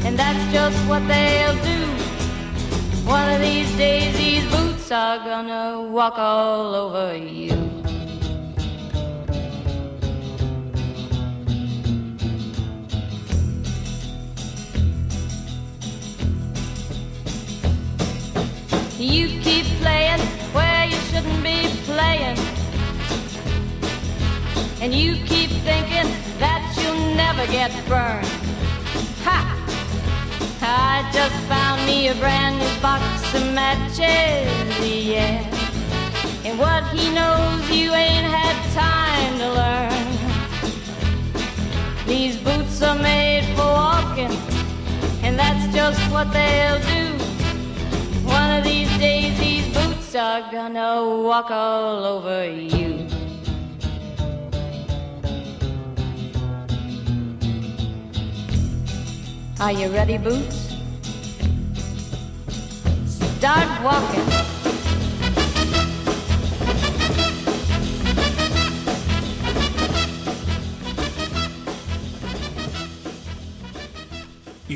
and 0.07 0.17
that's 0.17 0.53
just 0.53 0.79
what 0.89 1.07
they'll 1.09 1.55
do. 1.63 1.81
One 3.05 3.29
of 3.35 3.41
these 3.41 3.71
days, 3.77 4.17
these 4.17 4.45
boots 4.51 4.91
are 4.93 5.19
gonna 5.19 5.83
walk 5.91 6.17
all 6.17 6.75
over 6.75 7.17
you. 7.17 7.55
You 18.99 19.29
keep 19.43 19.67
playing 19.83 20.21
where 20.55 20.85
you 20.87 20.97
shouldn't 21.11 21.43
be 21.43 21.69
playing. 21.85 22.39
And 24.81 24.95
you 24.95 25.17
keep 25.27 25.51
thinking 25.65 26.26
that 26.39 26.63
you'll 26.81 27.15
never 27.15 27.47
get 27.51 27.71
burned. 27.89 28.27
Ha! 29.25 29.39
I 30.63 31.09
just 31.13 31.35
found 31.49 31.85
me 31.87 32.09
a 32.09 32.15
brand 32.15 32.59
new 32.59 32.81
box 32.81 33.05
of 33.35 33.43
matches, 33.55 34.49
yeah. 34.81 35.43
And 36.45 36.59
what 36.59 36.85
he 36.89 37.13
knows 37.15 37.71
you 37.71 37.93
ain't 37.93 38.27
had 38.27 38.57
time 38.73 39.39
to 39.39 39.49
learn. 39.61 40.07
These 42.07 42.37
boots 42.39 42.83
are 42.83 42.99
made 42.99 43.45
for 43.57 43.65
walking, 43.65 44.33
and 45.23 45.39
that's 45.39 45.75
just 45.75 46.01
what 46.11 46.33
they'll 46.33 46.81
do. 46.81 47.07
One 48.25 48.59
of 48.59 48.65
these 48.65 48.91
days, 48.99 49.39
these 49.39 49.67
boots 49.75 50.15
are 50.15 50.43
gonna 50.53 51.05
walk 51.23 51.51
all 51.51 52.05
over 52.05 52.51
you. 52.51 52.96
Are 59.59 59.73
you 59.73 59.89
ready, 59.89 60.19
Boots? 60.19 60.77
Start 63.07 63.83
walking. 63.83 64.56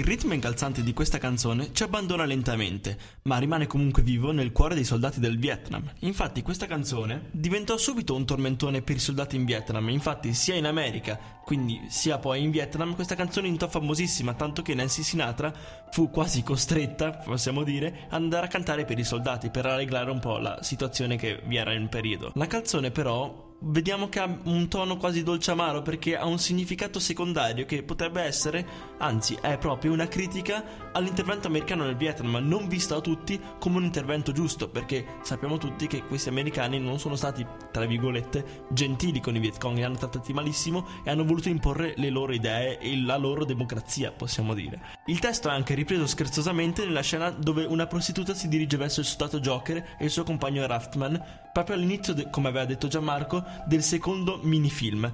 Il 0.00 0.06
ritmo 0.06 0.32
incalzante 0.32 0.82
di 0.82 0.94
questa 0.94 1.18
canzone 1.18 1.74
ci 1.74 1.82
abbandona 1.82 2.24
lentamente, 2.24 2.96
ma 3.24 3.36
rimane 3.36 3.66
comunque 3.66 4.02
vivo 4.02 4.32
nel 4.32 4.50
cuore 4.50 4.74
dei 4.74 4.82
soldati 4.82 5.20
del 5.20 5.38
Vietnam. 5.38 5.92
Infatti 5.98 6.40
questa 6.40 6.66
canzone 6.66 7.28
diventò 7.32 7.76
subito 7.76 8.14
un 8.14 8.24
tormentone 8.24 8.80
per 8.80 8.96
i 8.96 8.98
soldati 8.98 9.36
in 9.36 9.44
Vietnam, 9.44 9.90
infatti 9.90 10.32
sia 10.32 10.54
in 10.54 10.64
America, 10.64 11.20
quindi 11.44 11.82
sia 11.90 12.16
poi 12.16 12.42
in 12.42 12.50
Vietnam, 12.50 12.94
questa 12.94 13.14
canzone 13.14 13.42
diventò 13.42 13.68
famosissima, 13.68 14.32
tanto 14.32 14.62
che 14.62 14.72
Nancy 14.72 15.02
Sinatra 15.02 15.52
fu 15.90 16.08
quasi 16.08 16.42
costretta, 16.42 17.10
possiamo 17.10 17.62
dire, 17.62 18.06
ad 18.06 18.22
andare 18.22 18.46
a 18.46 18.48
cantare 18.48 18.86
per 18.86 18.98
i 18.98 19.04
soldati, 19.04 19.50
per 19.50 19.66
allegrare 19.66 20.10
un 20.10 20.18
po' 20.18 20.38
la 20.38 20.62
situazione 20.62 21.16
che 21.16 21.42
vi 21.44 21.56
era 21.56 21.74
in 21.74 21.90
periodo. 21.90 22.32
La 22.36 22.46
canzone 22.46 22.90
però 22.90 23.49
vediamo 23.62 24.08
che 24.08 24.20
ha 24.20 24.38
un 24.44 24.68
tono 24.68 24.96
quasi 24.96 25.22
dolce 25.22 25.50
amaro 25.50 25.82
perché 25.82 26.16
ha 26.16 26.26
un 26.26 26.38
significato 26.38 26.98
secondario 26.98 27.66
che 27.66 27.82
potrebbe 27.82 28.22
essere, 28.22 28.66
anzi 28.98 29.36
è 29.40 29.58
proprio 29.58 29.92
una 29.92 30.08
critica 30.08 30.90
all'intervento 30.92 31.48
americano 31.48 31.84
nel 31.84 31.96
Vietnam, 31.96 32.36
non 32.46 32.68
visto 32.68 32.94
da 32.94 33.00
tutti 33.00 33.40
come 33.58 33.76
un 33.76 33.84
intervento 33.84 34.32
giusto, 34.32 34.68
perché 34.68 35.18
sappiamo 35.22 35.58
tutti 35.58 35.86
che 35.86 36.04
questi 36.04 36.28
americani 36.28 36.78
non 36.78 36.98
sono 36.98 37.16
stati, 37.16 37.46
tra 37.70 37.84
virgolette, 37.84 38.64
gentili 38.70 39.20
con 39.20 39.36
i 39.36 39.40
Viet 39.40 39.58
Cong, 39.58 39.76
li 39.76 39.82
hanno 39.82 39.96
trattati 39.96 40.32
malissimo 40.32 40.86
e 41.04 41.10
hanno 41.10 41.24
voluto 41.24 41.48
imporre 41.48 41.94
le 41.96 42.10
loro 42.10 42.32
idee 42.32 42.78
e 42.78 42.96
la 43.00 43.16
loro 43.16 43.44
democrazia, 43.44 44.10
possiamo 44.10 44.54
dire. 44.54 44.98
Il 45.06 45.18
testo 45.18 45.48
è 45.48 45.52
anche 45.52 45.74
ripreso 45.74 46.06
scherzosamente 46.06 46.84
nella 46.84 47.02
scena 47.02 47.30
dove 47.30 47.64
una 47.64 47.86
prostituta 47.86 48.34
si 48.34 48.48
dirige 48.48 48.76
verso 48.76 49.00
il 49.00 49.06
soldato 49.06 49.40
Joker 49.40 49.96
e 49.98 50.04
il 50.04 50.10
suo 50.10 50.24
compagno 50.24 50.66
Raftman, 50.66 51.22
proprio 51.52 51.76
all'inizio, 51.76 52.14
de- 52.14 52.30
come 52.30 52.48
aveva 52.48 52.64
detto 52.64 52.88
Gianmarco, 52.88 53.44
del 53.66 53.82
secondo 53.82 54.40
minifilm. 54.42 55.12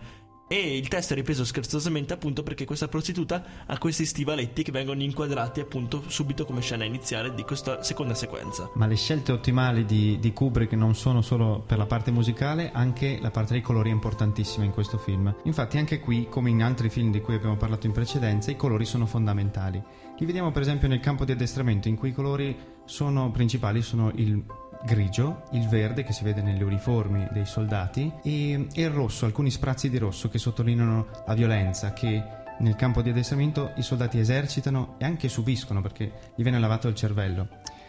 E 0.49 0.76
il 0.76 0.87
testo 0.87 1.12
è 1.12 1.16
ripreso 1.16 1.45
scherzosamente 1.45 2.12
appunto 2.12 2.45
perché 2.45 2.64
questa 2.64 2.87
prostituta 2.87 3.43
ha 3.66 3.78
questi 3.78 4.07
stivaletti 4.07 4.62
che 4.62 4.71
vengono 4.71 5.02
inquadrati 5.02 5.59
appunto 5.59 6.05
subito 6.07 6.45
come 6.45 6.61
scena 6.61 6.85
iniziale 6.85 7.35
di 7.35 7.43
questa 7.43 7.83
seconda 7.83 8.14
sequenza. 8.14 8.71
Ma 8.75 8.87
le 8.87 8.95
scelte 8.95 9.33
ottimali 9.33 9.85
di, 9.85 10.21
di 10.21 10.33
Kubrick 10.33 10.75
non 10.75 10.95
sono 10.95 11.21
solo 11.21 11.64
per 11.66 11.78
la 11.78 11.87
parte 11.87 12.12
musicale, 12.12 12.71
anche 12.73 13.19
la 13.21 13.33
parte 13.33 13.55
dei 13.55 13.62
colori 13.62 13.90
è 13.90 13.93
importantissima 13.93 14.64
in 14.64 14.71
questo 14.71 14.99
film. 14.99 15.35
Infatti 15.43 15.78
anche 15.78 15.99
qui, 15.99 16.28
come 16.31 16.50
in 16.50 16.62
altri 16.62 16.90
film 16.90 17.11
di 17.11 17.21
cui 17.21 17.35
abbiamo 17.35 17.57
parlato 17.57 17.87
in 17.87 17.93
precedenza, 17.93 18.52
i 18.52 18.57
colori 18.57 18.85
sono 18.85 19.07
fondamentali. 19.07 19.83
Li 20.16 20.26
vediamo 20.26 20.52
per 20.52 20.62
esempio 20.62 20.87
nel 20.87 21.00
campo 21.00 21.25
di 21.25 21.33
addestramento 21.33 21.88
in 21.88 21.97
cui 21.97 22.11
i 22.11 22.14
colori 22.14 22.57
sono 22.85 23.33
principali 23.33 23.83
sono 23.83 24.12
il 24.14 24.45
grigio, 24.85 25.45
il 25.52 25.68
verde 25.68 26.04
che 26.04 26.12
si 26.12 26.25
vede 26.25 26.42
nelle 26.42 26.64
uniformi 26.64 27.28
dei 27.30 27.47
soldati 27.47 28.12
e, 28.23 28.66
e 28.73 28.83
il 28.83 28.90
rosso, 28.90 29.25
alcuni 29.25 29.50
sprazzi 29.50 29.90
di 29.90 29.99
rosso 29.99 30.28
che 30.28 30.38
sottolineano 30.38 31.06
la 31.26 31.35
violenza 31.35 31.92
che 31.92 32.23
nel 32.59 32.76
campo 32.76 33.02
di 33.02 33.11
addestramento 33.11 33.73
i 33.76 33.83
soldati 33.83 34.18
esercitano 34.18 34.95
e 34.99 35.04
anche 35.04 35.28
subiscono 35.28 35.83
perché 35.83 36.33
gli 36.35 36.42
viene 36.42 36.59
lavato 36.59 36.88
il 36.88 36.95
cervello. 36.95 37.49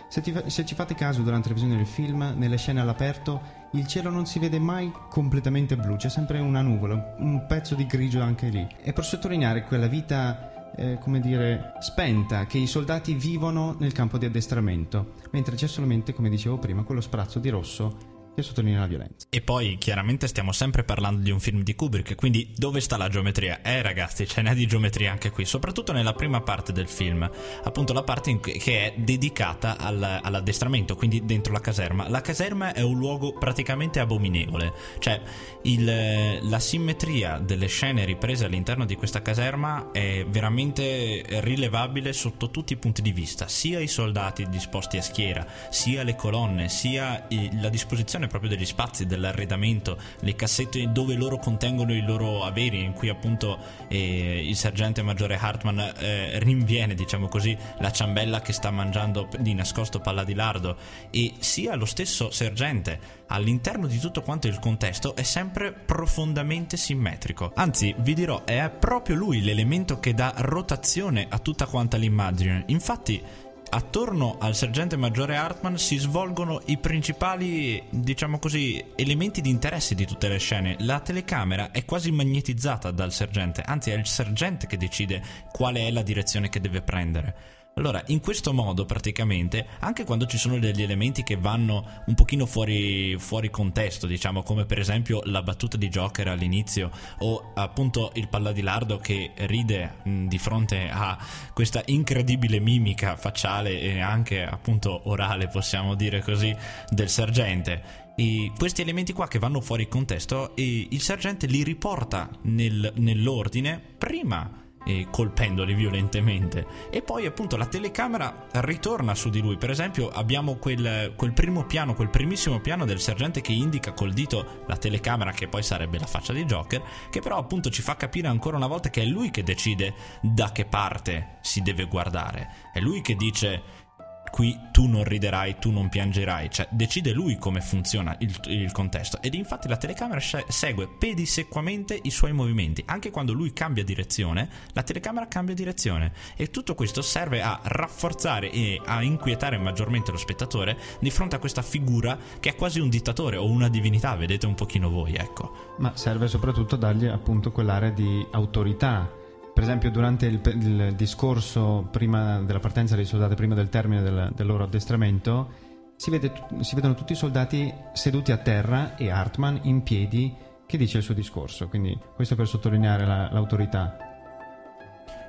Se, 0.10 0.22
ti, 0.22 0.34
se, 0.48 0.65
ci 0.65 0.74
fate 0.74 0.96
caso 0.96 1.22
durante 1.22 1.50
la 1.50 1.53
visione 1.53 1.75
del 1.75 1.86
film, 1.86 2.34
nelle 2.38 2.58
scene 2.58 2.79
all'aperto, 2.79 3.41
il 3.74 3.86
cielo 3.88 4.10
non 4.10 4.25
si 4.25 4.39
vede 4.39 4.58
mai 4.58 4.89
completamente 5.10 5.75
blu, 5.75 5.98
c'è 5.98 6.10
sempre 6.10 6.39
una 6.39 6.62
nuvola, 6.62 7.15
un 7.17 7.46
pezzo 7.46 7.75
di 7.75 7.86
grigio 7.86 8.22
anche 8.22 8.48
lì. 8.48 8.65
E 8.82 8.94
per 8.94 9.03
sottolineare 9.03 9.63
quella 9.63 9.88
vita 9.88 10.57
eh, 10.77 10.98
come 11.01 11.19
dire, 11.19 11.74
spenta 11.79 12.46
che 12.46 12.57
i 12.57 12.67
soldati 12.67 13.13
vivono 13.13 13.75
nel 13.79 13.91
campo 13.91 14.17
di 14.17 14.25
addestramento, 14.25 15.13
mentre 15.31 15.55
c'è 15.55 15.67
solamente, 15.67 16.13
come 16.13 16.29
dicevo 16.29 16.57
prima, 16.57 16.84
quello 16.84 17.01
sprazzo 17.01 17.39
di 17.39 17.50
rosso 17.50 18.15
che 18.38 18.44
sottolinea 18.44 18.82
la 18.82 18.86
violenza. 18.86 19.25
E 19.32 19.41
poi 19.41 19.77
chiaramente 19.79 20.27
stiamo 20.27 20.51
sempre 20.51 20.84
parlando 20.84 21.24
di 21.24 21.32
un 21.32 21.39
film 21.39 21.63
di 21.63 21.74
Kubrick, 21.74 22.13
quindi 22.13 22.53
dove 22.56 22.82
sta 22.82 22.96
la 22.96 23.10
geometria? 23.10 23.63
Eh 23.63 23.82
ragazzi, 23.82 24.27
ce 24.27 24.44
n'è 24.44 24.53
di 24.53 24.67
geometria 24.67 25.10
anche 25.10 25.32
qui, 25.32 25.44
soprattutto 25.44 25.91
nella 25.91 26.13
prima 26.13 26.41
parte 26.41 26.72
del 26.72 26.88
film, 26.88 27.27
appunto 27.63 27.94
la 27.94 28.03
parte 28.03 28.39
che 28.39 28.60
è 28.60 28.94
dedicata 28.96 29.79
al, 29.79 30.20
all'addestramento, 30.22 30.96
quindi 30.96 31.25
dentro 31.25 31.51
la 31.51 31.62
caserma. 31.62 32.08
La 32.10 32.22
caserma 32.22 32.74
è 32.74 32.82
un 32.82 33.00
luogo 33.00 33.34
praticamente 33.34 34.00
abominevole, 34.00 34.72
cioè 35.00 35.20
il, 35.63 36.48
la 36.48 36.60
simmetria 36.60 37.39
delle 37.39 37.65
scene 37.65 38.06
riprese 38.06 38.46
all'interno 38.46 38.86
di 38.86 38.96
questa 38.96 39.24
caserma 39.24 39.89
è 39.91 40.24
veramente 40.29 41.25
rilevabile 41.39 42.13
sotto 42.13 42.51
tutti 42.51 42.74
i 42.74 42.77
punti 42.77 43.01
di 43.01 43.12
vista, 43.12 43.48
sia 43.48 43.79
i 43.79 43.88
soldati 43.88 44.48
disposti 44.48 44.98
a 44.98 45.01
schiera, 45.01 45.44
sia 45.72 46.03
le 46.03 46.15
colonne, 46.15 46.70
sia 46.70 47.25
la 47.60 47.70
disposizione 47.70 48.25
gestione 48.27 48.29
proprio 48.29 48.50
degli 48.50 48.65
spazi, 48.65 49.05
dell'arredamento, 49.05 49.98
le 50.19 50.36
cassette 50.36 50.91
dove 50.91 51.15
loro 51.15 51.38
contengono 51.38 51.93
i 51.93 52.01
loro 52.01 52.43
averi, 52.43 52.84
in 52.84 52.93
cui 52.93 53.10
appunto 53.10 53.57
eh, 53.88 54.46
il 54.46 54.55
sergente 54.55 55.01
maggiore 55.01 55.38
Hartman 55.38 55.79
eh, 55.98 56.39
rinviene, 56.39 56.93
diciamo 56.93 57.27
così, 57.27 57.57
la 57.79 57.91
ciambella 57.91 58.41
che 58.41 58.53
sta 58.53 58.69
mangiando 58.69 59.27
di 59.39 59.53
nascosto 59.53 60.00
palla 60.00 60.24
di 60.24 60.34
lardo 60.34 60.77
e 61.10 61.34
sia 61.39 61.75
lo 61.75 61.86
stesso 61.86 62.29
sergente 62.29 63.15
all'interno 63.27 63.88
di 63.88 64.00
tutto 64.00 64.22
quanto 64.22 64.48
il 64.48 64.60
contesto 64.60 65.15
è 65.15 65.24
sempre 65.24 65.72
profondamente 65.74 66.77
simmetrico. 66.77 67.51
Anzi, 67.55 67.93
vi 67.98 68.13
dirò, 68.13 68.43
è 68.43 68.69
proprio 68.69 69.15
lui 69.15 69.41
l'elemento 69.41 70.00
che 70.00 70.13
dà 70.13 70.34
rotazione 70.38 71.27
a 71.29 71.39
tutta 71.39 71.65
quanta 71.65 71.98
l'immagine. 71.98 72.63
Infatti, 72.67 73.22
attorno 73.69 74.38
al 74.39 74.55
sergente 74.55 74.95
maggiore 74.97 75.36
Hartman 75.36 75.77
si 75.77 75.97
svolgono 75.97 76.62
i 76.65 76.77
principali, 76.77 77.83
diciamo 77.89 78.39
così, 78.39 78.83
elementi 78.95 79.41
di 79.41 79.50
interesse 79.50 79.95
di 79.95 80.05
tutte 80.05 80.27
le 80.27 80.38
scene. 80.38 80.75
La 80.79 81.00
telecamera 81.00 81.71
è 81.71 81.86
quasi 81.86 82.12
magnetizzata 82.12 82.91
dal 82.91 83.12
sergente, 83.12 83.62
anzi 83.62 83.91
è 83.91 83.95
il 83.95 84.05
sergente 84.05 84.67
che 84.67 84.77
decide 84.77 85.24
quale 85.51 85.88
è 85.88 85.91
la 85.91 86.01
direzione 86.01 86.50
che 86.50 86.62
deve 86.62 86.81
prendere. 86.81 87.57
Allora, 87.77 88.03
in 88.07 88.19
questo 88.22 88.53
modo 88.53 88.86
praticamente, 88.86 89.67
anche 89.79 90.03
quando 90.03 90.25
ci 90.25 90.39
sono 90.39 90.57
degli 90.57 90.81
elementi 90.81 91.22
che 91.22 91.38
vanno 91.38 92.01
un 92.07 92.15
pochino 92.15 92.48
fuori, 92.48 93.15
fuori 93.19 93.51
contesto, 93.51 94.07
diciamo 94.07 94.41
come 94.41 94.65
per 94.65 94.79
esempio 94.79 95.22
la 95.25 95.43
battuta 95.43 95.77
di 95.77 95.88
Joker 95.88 96.27
all'inizio 96.27 96.89
o 97.19 97.51
appunto 97.53 98.12
il 98.15 98.29
palladilardo 98.29 98.98
che 98.98 99.31
ride 99.36 99.98
mh, 100.03 100.25
di 100.25 100.39
fronte 100.39 100.89
a 100.89 101.17
questa 101.53 101.84
incredibile 101.86 102.60
mimica 102.60 103.15
facciale 103.15 103.79
e 103.79 104.00
anche 104.00 104.43
appunto 104.43 105.01
orale, 105.03 105.48
possiamo 105.48 105.93
dire 105.93 106.24
così, 106.24 106.55
del 106.89 107.10
sergente. 107.10 108.05
E 108.15 108.51
questi 108.57 108.81
elementi 108.81 109.13
qua 109.13 109.27
che 109.27 109.38
vanno 109.38 109.62
fuori 109.62 109.88
contesto, 109.88 110.53
il 110.55 111.00
sergente 111.00 111.46
li 111.46 111.62
riporta 111.62 112.27
nel, 112.41 112.91
nell'ordine 112.96 113.79
prima 114.00 114.65
eh, 114.88 115.08
colpendoli 115.12 115.74
violentemente. 115.74 116.65
E 116.89 117.01
poi 117.01 117.25
appunto 117.25 117.58
la 117.58 117.65
telecamera 117.65 118.48
ritorna 118.53 119.13
su 119.13 119.29
di 119.29 119.41
lui. 119.41 119.58
Per 119.58 119.70
esempio 119.70 120.10
abbiamo 120.10 120.56
quel, 120.56 121.13
quel 121.15 121.34
primo 121.34 121.65
piano, 121.65 121.94
quel 121.94 122.10
primissimo 122.10 122.60
piano 122.60 122.86
del 122.86 123.01
sergente 123.01 123.41
che 123.41 123.51
indica 123.51 123.91
col 123.91 124.13
dito 124.13 124.63
la 124.65 124.77
telecamera, 124.77 125.32
che 125.32 125.48
poi 125.48 125.62
sarebbe 125.62 126.00
la 126.00 126.08
faccia 126.08 126.32
di 126.32 126.46
Joker, 126.46 126.82
che 127.10 127.20
però 127.20 127.38
appunto 127.38 127.70
ci 127.70 127.82
fa 127.82 127.96
capire 127.98 128.27
ancora 128.29 128.56
una 128.56 128.67
volta 128.67 128.89
che 128.89 129.01
è 129.01 129.06
lui 129.06 129.29
che 129.29 129.44
decide 129.44 129.94
da 130.22 130.51
che 130.51 130.65
parte 130.65 131.38
si 131.41 131.62
deve 131.62 131.86
guardare. 131.86 132.70
È 132.72 132.79
lui 132.79 133.01
che 133.01 133.15
dice 133.15 133.86
qui 134.29 134.57
tu 134.72 134.86
non 134.86 135.03
riderai, 135.03 135.57
tu 135.60 135.72
non 135.72 135.89
piangerai, 135.89 136.50
cioè 136.50 136.67
decide 136.72 137.12
lui 137.12 137.38
come 137.38 137.62
funziona 137.62 138.15
il, 138.19 138.36
il 138.46 138.72
contesto. 138.72 139.22
Ed 139.22 139.34
infatti 139.34 139.67
la 139.67 139.77
telecamera 139.77 140.19
segue 140.48 140.88
pedissequamente 140.88 142.00
i 142.01 142.12
suoi 142.12 142.34
movimenti, 142.34 142.84
anche 142.86 143.10
quando 143.10 143.34
lui 143.34 143.53
cambia 143.53 143.84
direzione, 143.84 144.50
la 144.74 144.84
telecamera 144.84 145.27
cambia 145.27 145.55
direzione. 145.55 146.13
E 146.36 146.50
tutto 146.50 146.75
questo 146.75 147.01
serve 147.01 147.41
a 147.41 147.60
rafforzare 147.63 148.51
e 148.51 148.81
a 148.84 149.01
inquietare 149.01 149.57
maggiormente 149.57 150.12
lo 150.12 150.17
spettatore 150.17 150.77
di 151.00 151.10
fronte 151.10 151.36
a 151.36 151.39
questa 151.39 151.62
figura 151.62 152.17
che 152.39 152.50
è 152.50 152.55
quasi 152.55 152.79
un 152.79 152.89
dittatore 152.89 153.38
o 153.38 153.46
una 153.46 153.69
divinità, 153.69 154.15
vedete 154.15 154.45
un 154.45 154.56
pochino 154.56 154.89
voi, 154.89 155.15
ecco. 155.15 155.75
Ma 155.80 155.95
serve 155.95 156.28
soprattutto 156.28 156.75
a 156.75 156.78
dargli 156.78 157.06
appunto 157.06 157.52
quell'area 157.52 157.89
di 157.89 158.25
autorità 158.32 159.25
per 159.58 159.65
esempio 159.65 159.89
durante 159.89 160.28
il, 160.28 160.39
il, 160.43 160.93
discorso 160.96 161.88
prima 161.89 162.39
della 162.41 162.60
partenza 162.60 162.96
dei 162.96 163.06
soldati, 163.06 163.34
prima 163.34 163.56
del 163.56 163.70
termine 163.70 164.04
del, 164.04 164.32
del 164.36 164.46
loro 164.46 164.65
addestramento, 164.65 165.50
si, 165.96 166.12
vede, 166.12 166.32
si, 166.60 166.76
vedono 166.76 166.93
tutti 166.93 167.13
i 167.13 167.15
soldati 167.15 167.74
seduti 167.91 168.32
a 168.32 168.38
terra 168.38 168.96
e 168.96 169.10
Hartman 169.10 169.62
in 169.63 169.82
piedi 169.82 170.32
che 170.67 170.78
dice 170.78 170.98
il 170.98 171.04
suo 171.04 171.15
discorso. 171.15 171.70
Quindi 171.70 171.98
questo 172.13 172.36
per 172.36 172.48
sottolineare 172.48 173.04
la, 173.08 173.32
l'autorità. 173.32 173.98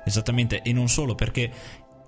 Esattamente, 0.05 0.61
e 0.61 0.73
non 0.73 0.89
solo 0.89 1.15
perché 1.15 1.51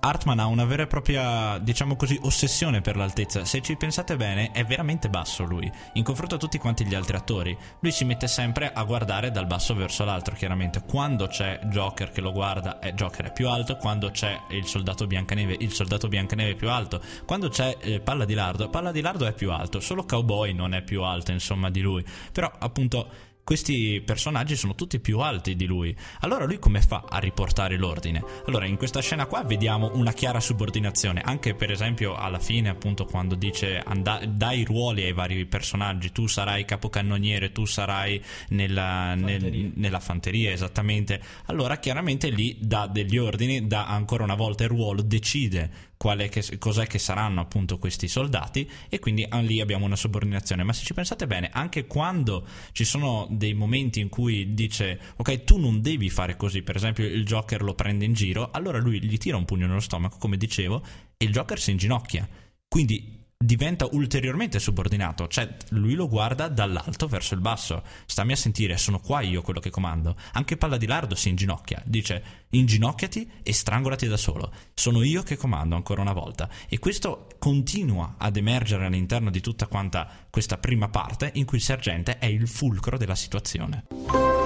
Hartman 0.03 0.39
ha 0.39 0.47
una 0.47 0.65
vera 0.65 0.83
e 0.83 0.87
propria, 0.87 1.59
diciamo 1.59 1.95
così, 1.95 2.17
ossessione 2.23 2.81
per 2.81 2.95
l'altezza. 2.95 3.45
Se 3.45 3.61
ci 3.61 3.75
pensate 3.75 4.15
bene, 4.15 4.49
è 4.49 4.65
veramente 4.65 5.09
basso 5.09 5.43
lui. 5.43 5.71
In 5.93 6.03
confronto 6.03 6.35
a 6.35 6.37
tutti 6.39 6.57
quanti 6.57 6.85
gli 6.87 6.95
altri 6.95 7.15
attori, 7.15 7.55
lui 7.79 7.91
si 7.91 8.03
mette 8.03 8.27
sempre 8.27 8.73
a 8.73 8.83
guardare 8.83 9.29
dal 9.29 9.45
basso 9.45 9.75
verso 9.75 10.03
l'alto, 10.03 10.31
chiaramente. 10.31 10.81
Quando 10.81 11.27
c'è 11.27 11.59
Joker 11.65 12.09
che 12.09 12.19
lo 12.19 12.31
guarda, 12.31 12.79
eh, 12.79 12.95
Joker 12.95 13.27
è 13.27 13.31
più 13.31 13.47
alto. 13.47 13.77
Quando 13.77 14.09
c'è 14.09 14.41
il 14.49 14.65
soldato 14.65 15.05
Biancaneve, 15.05 15.55
il 15.59 15.71
soldato 15.71 16.07
Biancaneve 16.07 16.51
è 16.51 16.55
più 16.55 16.69
alto. 16.69 16.99
Quando 17.27 17.49
c'è 17.49 17.77
eh, 17.79 17.99
Palla 17.99 18.25
di 18.25 18.33
Lardo, 18.33 18.69
Palla 18.69 18.91
di 18.91 19.01
Lardo 19.01 19.27
è 19.27 19.33
più 19.33 19.51
alto. 19.51 19.79
Solo 19.79 20.03
Cowboy 20.05 20.51
non 20.51 20.73
è 20.73 20.81
più 20.81 21.03
alto, 21.03 21.31
insomma, 21.31 21.69
di 21.69 21.81
lui. 21.81 22.03
Però, 22.31 22.51
appunto 22.57 23.29
questi 23.43 24.01
personaggi 24.05 24.55
sono 24.55 24.75
tutti 24.75 24.99
più 24.99 25.19
alti 25.19 25.55
di 25.55 25.65
lui. 25.65 25.95
Allora 26.21 26.45
lui 26.45 26.59
come 26.59 26.81
fa 26.81 27.05
a 27.07 27.19
riportare 27.19 27.77
l'ordine? 27.77 28.23
Allora 28.45 28.65
in 28.65 28.77
questa 28.77 29.01
scena 29.01 29.25
qua 29.25 29.43
vediamo 29.43 29.91
una 29.93 30.13
chiara 30.13 30.39
subordinazione, 30.39 31.21
anche 31.21 31.53
per 31.55 31.71
esempio 31.71 32.15
alla 32.15 32.39
fine 32.39 32.69
appunto 32.69 33.05
quando 33.05 33.35
dice 33.35 33.79
and- 33.79 34.25
dai 34.25 34.63
ruoli 34.63 35.03
ai 35.03 35.13
vari 35.13 35.45
personaggi, 35.45 36.11
tu 36.11 36.27
sarai 36.27 36.65
capocannoniere, 36.65 37.51
tu 37.51 37.65
sarai 37.65 38.21
nella 38.49 39.15
fanteria. 39.17 39.49
Nel, 39.49 39.71
nella 39.75 39.99
fanteria 39.99 40.51
esattamente. 40.51 41.21
Allora 41.45 41.77
chiaramente 41.77 42.29
lì 42.29 42.57
dà 42.59 42.87
degli 42.87 43.17
ordini, 43.17 43.67
dà 43.67 43.87
ancora 43.87 44.23
una 44.23 44.35
volta 44.35 44.63
il 44.63 44.69
ruolo, 44.69 45.01
decide 45.01 45.89
che, 46.29 46.57
cos'è 46.57 46.87
che 46.87 46.97
saranno 46.97 47.41
appunto 47.41 47.77
questi 47.77 48.07
soldati 48.07 48.67
e 48.89 48.97
quindi 48.97 49.23
ah, 49.27 49.39
lì 49.39 49.61
abbiamo 49.61 49.85
una 49.85 49.95
subordinazione. 49.95 50.63
Ma 50.63 50.73
se 50.73 50.83
ci 50.83 50.93
pensate 50.93 51.27
bene, 51.27 51.49
anche 51.53 51.85
quando 51.85 52.45
ci 52.71 52.83
sono 52.83 53.27
dei 53.29 53.53
momenti 53.53 53.99
in 53.99 54.09
cui 54.09 54.53
dice 54.53 54.99
ok 55.17 55.43
tu 55.43 55.59
non 55.59 55.81
devi 55.81 56.09
fare 56.09 56.35
così, 56.35 56.63
per 56.63 56.75
esempio 56.75 57.05
il 57.05 57.25
Joker 57.25 57.61
lo 57.61 57.75
prende 57.75 58.05
in 58.05 58.13
giro, 58.13 58.49
allora 58.51 58.79
lui 58.79 59.03
gli 59.03 59.17
tira 59.17 59.37
un 59.37 59.45
pugno 59.45 59.67
nello 59.67 59.79
stomaco, 59.79 60.17
come 60.17 60.37
dicevo, 60.37 60.83
e 61.17 61.25
il 61.25 61.31
Joker 61.31 61.59
si 61.59 61.71
inginocchia. 61.71 62.27
Quindi 62.67 63.20
diventa 63.41 63.87
ulteriormente 63.91 64.59
subordinato, 64.59 65.27
cioè 65.27 65.55
lui 65.69 65.93
lo 65.93 66.07
guarda 66.07 66.47
dall'alto 66.47 67.07
verso 67.07 67.33
il 67.33 67.41
basso. 67.41 67.83
Stammi 68.05 68.33
a 68.33 68.35
sentire, 68.35 68.77
sono 68.77 68.99
qua 68.99 69.21
io 69.21 69.41
quello 69.41 69.59
che 69.59 69.69
comando. 69.69 70.15
Anche 70.33 70.57
Palla 70.57 70.77
di 70.77 70.85
Lardo 70.85 71.15
si 71.15 71.29
inginocchia, 71.29 71.81
dice 71.85 72.23
inginocchiati 72.49 73.29
e 73.43 73.53
strangolati 73.53 74.07
da 74.07 74.17
solo. 74.17 74.51
Sono 74.73 75.03
io 75.03 75.23
che 75.23 75.37
comando 75.37 75.75
ancora 75.75 76.01
una 76.01 76.13
volta. 76.13 76.49
E 76.69 76.79
questo 76.79 77.27
continua 77.39 78.15
ad 78.17 78.37
emergere 78.37 78.85
all'interno 78.85 79.29
di 79.29 79.41
tutta 79.41 79.67
quanta 79.67 80.07
questa 80.29 80.57
prima 80.57 80.89
parte 80.89 81.31
in 81.35 81.45
cui 81.45 81.57
il 81.57 81.63
sergente 81.63 82.17
è 82.17 82.25
il 82.25 82.47
fulcro 82.47 82.97
della 82.97 83.15
situazione. 83.15 84.40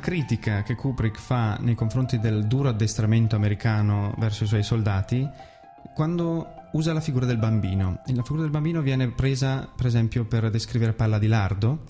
Critica 0.00 0.62
che 0.62 0.74
Kubrick 0.74 1.18
fa 1.18 1.56
nei 1.60 1.74
confronti 1.74 2.18
del 2.18 2.46
duro 2.46 2.68
addestramento 2.68 3.36
americano 3.36 4.14
verso 4.18 4.44
i 4.44 4.46
suoi 4.46 4.62
soldati 4.62 5.28
quando 5.94 6.54
usa 6.72 6.92
la 6.92 7.00
figura 7.00 7.26
del 7.26 7.36
bambino. 7.36 8.02
La 8.06 8.22
figura 8.22 8.42
del 8.42 8.50
bambino 8.50 8.80
viene 8.80 9.08
presa, 9.10 9.68
per 9.74 9.86
esempio, 9.86 10.24
per 10.24 10.50
descrivere 10.50 10.92
Palla 10.92 11.18
di 11.18 11.26
Lardo, 11.26 11.84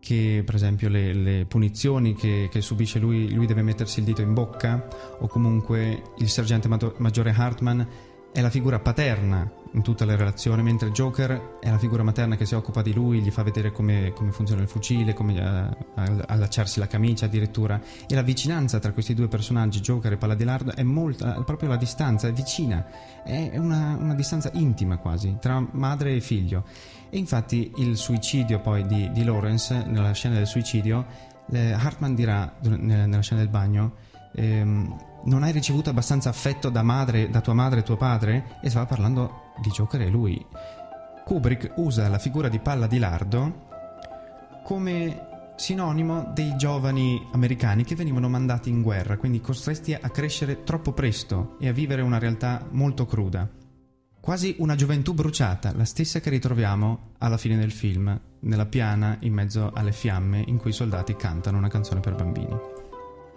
che 0.00 0.42
per 0.44 0.54
esempio 0.54 0.88
le, 0.88 1.12
le 1.14 1.46
punizioni 1.46 2.14
che, 2.14 2.48
che, 2.50 2.60
subisce 2.60 2.98
lui, 2.98 3.32
lui 3.32 3.46
deve 3.46 3.62
mettersi 3.62 4.00
il 4.00 4.04
dito 4.04 4.22
in 4.22 4.34
bocca, 4.34 4.86
o 5.18 5.26
comunque 5.26 6.02
il 6.18 6.28
sergente 6.28 6.68
maggiore 6.68 7.34
Hartman 7.36 7.86
è 8.34 8.40
la 8.40 8.50
figura 8.50 8.80
paterna 8.80 9.48
in 9.74 9.82
tutte 9.82 10.04
le 10.04 10.16
relazioni, 10.16 10.60
mentre 10.60 10.90
Joker 10.90 11.58
è 11.60 11.70
la 11.70 11.78
figura 11.78 12.02
materna 12.02 12.34
che 12.34 12.46
si 12.46 12.56
occupa 12.56 12.82
di 12.82 12.92
lui, 12.92 13.20
gli 13.20 13.30
fa 13.30 13.44
vedere 13.44 13.70
come, 13.70 14.12
come 14.12 14.32
funziona 14.32 14.60
il 14.60 14.66
fucile, 14.66 15.14
come 15.14 15.38
uh, 15.38 16.20
allacciarsi 16.26 16.80
la 16.80 16.88
camicia 16.88 17.26
addirittura. 17.26 17.80
E 18.08 18.12
la 18.12 18.22
vicinanza 18.22 18.80
tra 18.80 18.90
questi 18.90 19.14
due 19.14 19.28
personaggi, 19.28 19.78
Joker 19.78 20.10
e 20.10 20.16
Paladilardo, 20.16 20.74
è 20.74 20.82
molta, 20.82 21.40
proprio 21.44 21.68
la 21.68 21.76
distanza, 21.76 22.26
è 22.26 22.32
vicina, 22.32 22.84
è 23.22 23.52
una, 23.56 23.96
una 24.00 24.14
distanza 24.14 24.50
intima 24.54 24.96
quasi, 24.96 25.36
tra 25.38 25.64
madre 25.70 26.16
e 26.16 26.20
figlio. 26.20 26.64
E 27.10 27.18
infatti 27.18 27.70
il 27.76 27.96
suicidio 27.96 28.58
poi 28.58 28.84
di, 28.84 29.12
di 29.12 29.22
Lawrence, 29.22 29.84
nella 29.86 30.10
scena 30.10 30.34
del 30.34 30.48
suicidio, 30.48 31.06
Hartman 31.52 32.16
dirà 32.16 32.52
nella 32.62 33.20
scena 33.20 33.42
del 33.42 33.50
bagno, 33.50 33.92
ehm, 34.34 35.12
non 35.24 35.42
hai 35.42 35.52
ricevuto 35.52 35.90
abbastanza 35.90 36.28
affetto 36.28 36.68
da, 36.70 36.82
madre, 36.82 37.30
da 37.30 37.40
tua 37.40 37.54
madre 37.54 37.80
e 37.80 37.82
tuo 37.82 37.96
padre? 37.96 38.58
E 38.60 38.70
stava 38.70 38.86
parlando 38.86 39.52
di 39.60 39.70
Joker 39.70 40.00
e 40.02 40.08
lui. 40.08 40.44
Kubrick 41.24 41.72
usa 41.76 42.08
la 42.08 42.18
figura 42.18 42.48
di 42.48 42.58
Palla 42.58 42.86
di 42.86 42.98
Lardo 42.98 43.72
come 44.62 45.52
sinonimo 45.56 46.32
dei 46.34 46.56
giovani 46.56 47.28
americani 47.32 47.84
che 47.84 47.94
venivano 47.94 48.28
mandati 48.28 48.70
in 48.70 48.82
guerra, 48.82 49.16
quindi 49.16 49.40
costretti 49.40 49.94
a 49.94 50.10
crescere 50.10 50.64
troppo 50.64 50.92
presto 50.92 51.56
e 51.60 51.68
a 51.68 51.72
vivere 51.72 52.02
una 52.02 52.18
realtà 52.18 52.66
molto 52.70 53.06
cruda. 53.06 53.48
Quasi 54.20 54.56
una 54.58 54.74
gioventù 54.74 55.12
bruciata, 55.12 55.74
la 55.74 55.84
stessa 55.84 56.18
che 56.20 56.30
ritroviamo 56.30 57.12
alla 57.18 57.36
fine 57.36 57.58
del 57.58 57.72
film, 57.72 58.18
nella 58.40 58.66
piana 58.66 59.18
in 59.20 59.34
mezzo 59.34 59.70
alle 59.72 59.92
fiamme 59.92 60.42
in 60.46 60.56
cui 60.56 60.70
i 60.70 60.74
soldati 60.74 61.14
cantano 61.14 61.58
una 61.58 61.68
canzone 61.68 62.00
per 62.00 62.14
bambini. 62.14 62.56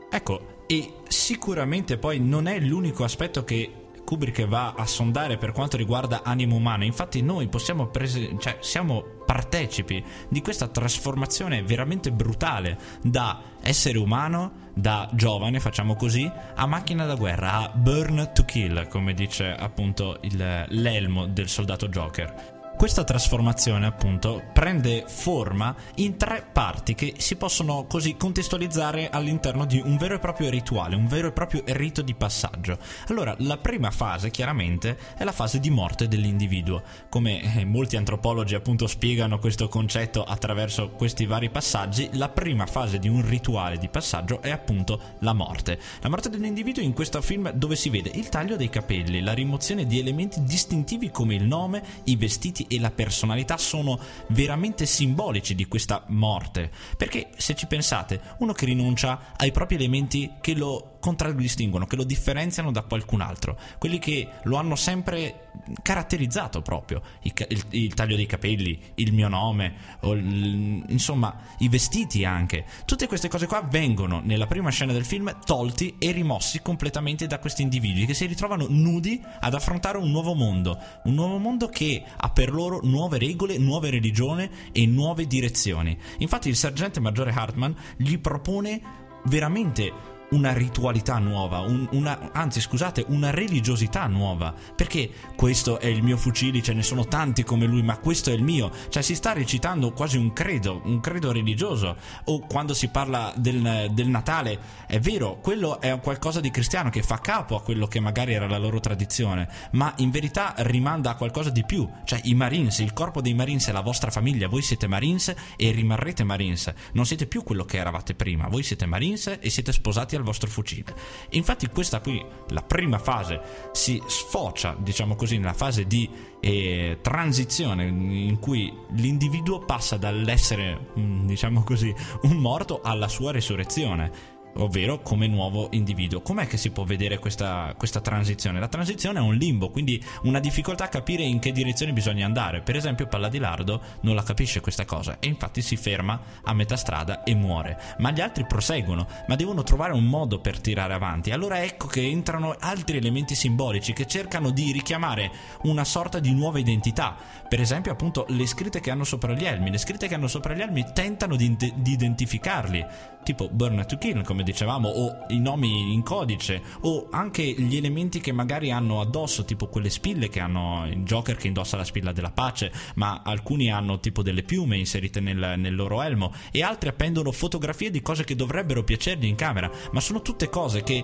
Ecco, 0.10 0.57
e 0.68 0.94
sicuramente 1.08 1.98
poi 1.98 2.20
non 2.20 2.48
è 2.48 2.60
l'unico 2.60 3.04
aspetto 3.04 3.44
che 3.44 3.72
Kubrick 4.08 4.46
va 4.46 4.74
a 4.74 4.86
sondare 4.86 5.36
per 5.36 5.52
quanto 5.52 5.76
riguarda 5.76 6.22
animo 6.24 6.56
umano. 6.56 6.86
Infatti, 6.86 7.22
noi 7.22 7.50
possiamo 7.50 7.88
prese- 7.88 8.38
cioè, 8.40 8.58
siamo 8.62 9.04
partecipi 9.26 10.02
di 10.30 10.42
questa 10.42 10.70
trasformazione 10.70 11.62
veramente 11.62 12.14
brutale 12.14 12.78
da 13.02 13.42
essere 13.62 13.98
umano, 13.98 14.70
da 14.74 15.10
giovane, 15.12 15.60
facciamo 15.60 15.96
così, 15.96 16.32
a 16.56 16.66
macchina 16.66 17.06
da 17.06 17.16
guerra, 17.16 17.54
a 17.54 17.70
burn 17.70 18.32
to 18.34 18.46
kill, 18.46 18.88
come 18.88 19.14
dice 19.14 19.54
appunto 19.54 20.20
il, 20.22 20.66
l'elmo 20.70 21.28
del 21.28 21.50
soldato 21.50 21.90
Joker. 21.90 22.57
Questa 22.78 23.04
trasformazione, 23.04 23.88
appunto, 23.88 24.44
prende 24.54 25.06
forma 25.08 25.76
in 25.96 26.16
tre 26.16 26.46
parti 26.50 26.94
che 26.94 27.16
si 27.18 27.36
possono 27.36 27.88
così 27.88 28.16
contestualizzare 28.16 29.10
all'interno 29.10 29.66
di 29.66 29.82
un 29.84 29.98
vero 29.98 30.14
e 30.14 30.20
proprio 30.20 30.52
rituale, 30.52 30.96
un 30.96 31.08
vero 31.08 31.30
e 31.30 31.32
proprio 31.32 31.64
rito 31.66 32.04
di 32.04 32.14
passaggio. 32.14 32.78
Allora, 33.08 33.36
la 33.40 33.58
prima 33.58 33.90
fase, 33.90 34.30
chiaramente, 34.30 34.96
è 35.18 35.24
la 35.24 35.32
fase 35.32 35.60
di 35.60 35.72
morte 35.72 36.08
dell'individuo. 36.08 36.84
Come 37.10 37.56
eh, 37.56 37.66
molti 37.66 37.96
antropologi, 37.96 38.54
appunto, 38.54 38.86
spiegano 38.86 39.40
questo 39.40 39.68
concetto 39.70 40.24
attraverso 40.24 40.90
questi 40.90 41.26
vari 41.26 41.50
passaggi, 41.50 42.12
la 42.14 42.30
prima 42.30 42.68
fase 42.68 43.00
di 43.00 43.10
un 43.10 43.28
rituale 43.28 43.80
di 43.80 43.90
passaggio 43.90 44.40
è 44.40 44.52
appunto 44.52 45.16
la 45.22 45.34
morte. 45.34 45.80
La 46.02 46.10
morte 46.10 46.30
dell'individuo 46.30 46.84
in 46.84 46.94
questo 46.94 47.24
film 47.24 47.50
dove 47.54 47.76
si 47.76 47.90
vede 47.90 48.12
il 48.14 48.30
taglio 48.30 48.56
dei 48.56 48.70
capelli, 48.70 49.22
la 49.22 49.34
rimozione 49.34 49.88
di 49.88 49.98
elementi 49.98 50.44
distintivi 50.44 51.10
come 51.10 51.34
il 51.34 51.44
nome, 51.44 51.84
i 52.04 52.16
vestiti 52.16 52.66
e 52.68 52.80
la 52.80 52.92
personalità 52.92 53.58
sono 53.58 54.00
veramente 54.30 54.86
simbolici 54.86 55.56
di 55.56 55.68
questa 55.68 56.04
morte. 56.08 56.72
Perché 56.96 57.30
se 57.38 57.56
ci 57.56 57.68
pensate, 57.68 58.20
uno 58.40 58.54
che 58.54 58.66
rinuncia 58.66 59.34
ai 59.36 59.52
propri 59.52 59.76
elementi 59.76 60.34
che 60.42 60.54
lo 60.54 60.97
contraddistinguono, 61.08 61.86
che 61.86 61.96
lo 61.96 62.04
differenziano 62.04 62.70
da 62.70 62.82
qualcun 62.82 63.22
altro, 63.22 63.58
quelli 63.78 63.98
che 63.98 64.28
lo 64.44 64.58
hanno 64.58 64.76
sempre 64.76 65.52
caratterizzato 65.82 66.62
proprio, 66.62 67.02
il, 67.22 67.32
il, 67.48 67.66
il 67.70 67.94
taglio 67.94 68.18
dei 68.18 68.26
capelli, 68.26 68.78
il 68.96 69.14
mio 69.14 69.30
nome, 69.30 69.74
il, 70.02 70.84
insomma 70.90 71.34
i 71.60 71.70
vestiti 71.70 72.26
anche, 72.26 72.66
tutte 72.84 73.08
queste 73.08 73.30
cose 73.30 73.48
qua 73.48 73.62
vengono 73.62 74.20
nella 74.22 74.48
prima 74.48 74.70
scena 74.70 74.92
del 74.92 75.06
film 75.06 75.34
tolti 75.46 75.96
e 75.98 76.12
rimossi 76.12 76.62
completamente 76.62 77.26
da 77.26 77.40
questi 77.40 77.62
individui 77.62 78.06
che 78.06 78.14
si 78.14 78.26
ritrovano 78.26 78.66
nudi 78.68 79.24
ad 79.40 79.54
affrontare 79.54 79.98
un 79.98 80.12
nuovo 80.12 80.34
mondo, 80.34 80.78
un 81.04 81.14
nuovo 81.14 81.38
mondo 81.38 81.70
che 81.70 82.04
ha 82.18 82.30
per 82.32 82.52
loro 82.52 82.82
nuove 82.84 83.18
regole, 83.18 83.58
nuove 83.58 83.92
religioni 83.92 84.50
e 84.74 84.86
nuove 84.86 85.26
direzioni. 85.26 85.98
Infatti 86.18 86.50
il 86.50 86.58
sergente 86.58 87.00
maggiore 87.00 87.32
Hartman 87.32 87.74
gli 87.96 88.18
propone 88.18 89.06
veramente 89.24 90.16
una 90.30 90.54
ritualità 90.54 91.18
nuova, 91.20 91.60
un, 91.60 91.88
una, 91.92 92.32
anzi 92.34 92.60
scusate, 92.60 93.06
una 93.08 93.30
religiosità 93.30 94.08
nuova, 94.08 94.54
perché 94.76 95.10
questo 95.36 95.80
è 95.80 95.88
il 95.88 96.04
mio 96.04 96.18
fucile, 96.18 96.62
ce 96.62 96.74
ne 96.74 96.84
sono 96.84 97.06
tanti 97.06 97.44
come 97.44 97.66
lui, 97.66 97.82
ma 97.82 97.98
questo 97.98 98.30
è 98.30 98.34
il 98.34 98.44
mio, 98.44 98.72
cioè 98.90 99.04
si 99.04 99.16
sta 99.16 99.34
recitando 99.34 99.94
quasi 99.94 100.18
un 100.18 100.34
credo, 100.34 100.82
un 100.84 101.00
credo 101.00 101.32
religioso, 101.32 101.96
o 102.26 102.40
quando 102.46 102.74
si 102.74 102.90
parla 102.90 103.34
del, 103.38 103.90
del 103.92 104.08
Natale, 104.08 104.60
è 104.88 105.00
vero, 105.00 105.40
quello 105.40 105.80
è 105.80 105.98
qualcosa 106.00 106.42
di 106.42 106.52
cristiano 106.52 106.90
che 106.90 107.04
fa 107.04 107.20
capo 107.20 107.56
a 107.56 107.62
quello 107.62 107.88
che 107.88 108.00
magari 108.00 108.34
era 108.34 108.48
la 108.48 108.58
loro 108.58 108.80
tradizione, 108.80 109.48
ma 109.72 109.94
in 109.98 110.10
verità 110.10 110.54
rimanda 110.58 111.12
a 111.12 111.16
qualcosa 111.16 111.50
di 111.50 111.64
più, 111.64 111.90
cioè 112.04 112.20
i 112.24 112.34
Marines, 112.34 112.80
il 112.80 112.94
corpo 112.94 113.22
dei 113.22 113.34
Marines 113.34 113.68
è 113.68 113.72
la 113.72 113.82
vostra 113.82 114.12
famiglia, 114.12 114.48
voi 114.48 114.62
siete 114.62 114.88
Marines 114.88 115.34
e 115.56 115.72
rimarrete 115.72 116.24
Marines, 116.24 116.74
non 116.94 117.06
siete 117.06 117.28
più 117.28 117.44
quello 117.44 117.64
che 117.64 117.78
eravate 117.78 118.14
prima, 118.14 118.48
voi 118.48 118.64
siete 118.64 118.86
Marines 118.86 119.38
e 119.40 119.50
siete 119.50 119.72
sposati 119.72 120.17
al 120.18 120.24
vostro 120.24 120.50
fucile. 120.50 120.94
Infatti 121.32 121.68
questa 121.68 122.00
qui, 122.00 122.24
la 122.50 122.62
prima 122.62 123.00
fase, 123.00 123.70
si 123.72 124.02
sfocia, 124.06 124.76
diciamo 124.78 125.16
così, 125.16 125.38
nella 125.38 125.54
fase 125.54 125.86
di 125.86 126.10
eh, 126.40 127.00
transizione 127.02 127.86
in 127.86 128.40
cui 128.40 128.74
l'individuo 128.92 129.60
passa 129.60 129.98
dall'essere, 129.98 130.92
mm, 130.98 131.26
diciamo 131.26 131.64
così, 131.64 131.94
un 132.24 132.38
morto 132.38 132.82
alla 132.82 133.08
sua 133.08 133.32
resurrezione 133.32 134.36
ovvero 134.58 135.02
come 135.02 135.28
nuovo 135.28 135.68
individuo. 135.72 136.22
Com'è 136.22 136.48
che 136.48 136.58
si 136.58 136.72
può 136.72 136.84
vedere 136.84 137.20
questa, 137.20 137.74
questa, 137.78 138.02
transizione? 138.02 138.60
La 138.60 138.68
transizione 138.68 139.20
è 139.20 139.22
un 139.22 139.36
limbo, 139.36 139.70
quindi 139.70 140.04
una 140.24 140.40
difficoltà 140.40 140.86
a 140.86 140.90
capire 140.90 141.24
in 141.24 141.40
che 141.40 141.52
direzione 141.52 141.94
bisogna 141.94 142.26
andare. 142.26 142.62
Per 142.62 142.76
esempio, 142.76 143.08
Palladilardo 143.08 143.82
non 144.02 144.16
la 144.16 144.24
capisce 144.24 144.60
questa 144.60 144.86
cosa 144.86 145.18
e 145.20 145.28
infatti 145.28 145.62
si 145.62 145.76
ferma 145.76 146.20
a 146.44 146.54
metà 146.54 146.76
strada 146.76 147.24
e 147.24 147.36
muore. 147.36 147.80
Ma 148.00 148.12
gli 148.12 148.22
altri 148.22 148.46
proseguono, 148.46 149.08
ma 149.28 149.36
devono 149.36 149.64
trovare 149.64 149.94
un 149.94 150.06
modo 150.06 150.40
per 150.40 150.60
tirare 150.60 150.94
avanti. 150.94 151.32
Allora 151.32 151.64
ecco 151.64 151.88
che 151.88 152.06
entrano 152.06 152.56
altri 152.60 152.98
elementi 152.98 153.36
simbolici 153.36 153.94
che 153.94 154.06
cercano 154.06 154.52
di 154.52 154.72
richiamare 154.72 155.32
una 155.64 155.84
sorta 155.84 156.20
di 156.20 156.34
nuova 156.34 156.60
identità. 156.60 157.16
Per 157.48 157.60
esempio, 157.60 157.92
appunto, 157.92 158.26
le 158.30 158.46
scritte 158.46 158.80
che 158.80 158.92
hanno 158.92 159.04
sopra 159.04 159.34
gli 159.34 159.46
elmi. 159.46 159.72
Le 159.72 159.78
scritte 159.78 160.08
che 160.08 160.16
hanno 160.16 160.28
sopra 160.28 160.54
gli 160.54 160.62
elmi 160.62 160.86
tentano 160.94 161.36
di, 161.36 161.56
di 161.56 161.92
identificarli 161.92 162.86
tipo 163.28 163.50
Burn 163.50 163.84
to 163.86 163.98
Kill, 163.98 164.24
come 164.24 164.42
dicevamo, 164.42 164.88
o 164.88 165.26
i 165.28 165.40
nomi 165.40 165.92
in 165.92 166.02
codice, 166.02 166.62
o 166.84 167.10
anche 167.12 167.44
gli 167.44 167.76
elementi 167.76 168.22
che 168.22 168.32
magari 168.32 168.72
hanno 168.72 169.02
addosso, 169.02 169.44
tipo 169.44 169.68
quelle 169.68 169.90
spille 169.90 170.30
che 170.30 170.40
hanno 170.40 170.88
il 170.88 171.04
Joker 171.04 171.36
che 171.36 171.48
indossa 171.48 171.76
la 171.76 171.84
spilla 171.84 172.14
della 172.14 172.32
pace, 172.32 172.72
ma 172.96 173.24
alcuni 173.26 173.70
hanno 173.70 174.00
tipo 174.00 174.24
delle 174.24 174.44
piume 174.44 174.78
inserite 174.78 175.20
nel, 175.20 175.56
nel 175.58 175.76
loro 175.76 176.02
elmo, 176.04 176.32
e 176.54 176.64
altri 176.64 176.88
appendono 176.88 177.34
fotografie 177.34 177.92
di 177.92 178.02
cose 178.02 178.24
che 178.24 178.34
dovrebbero 178.34 178.86
piacergli 178.86 179.26
in 179.26 179.36
camera, 179.36 179.70
ma 179.92 180.00
sono 180.00 180.22
tutte 180.22 180.48
cose 180.48 180.82
che 180.82 181.04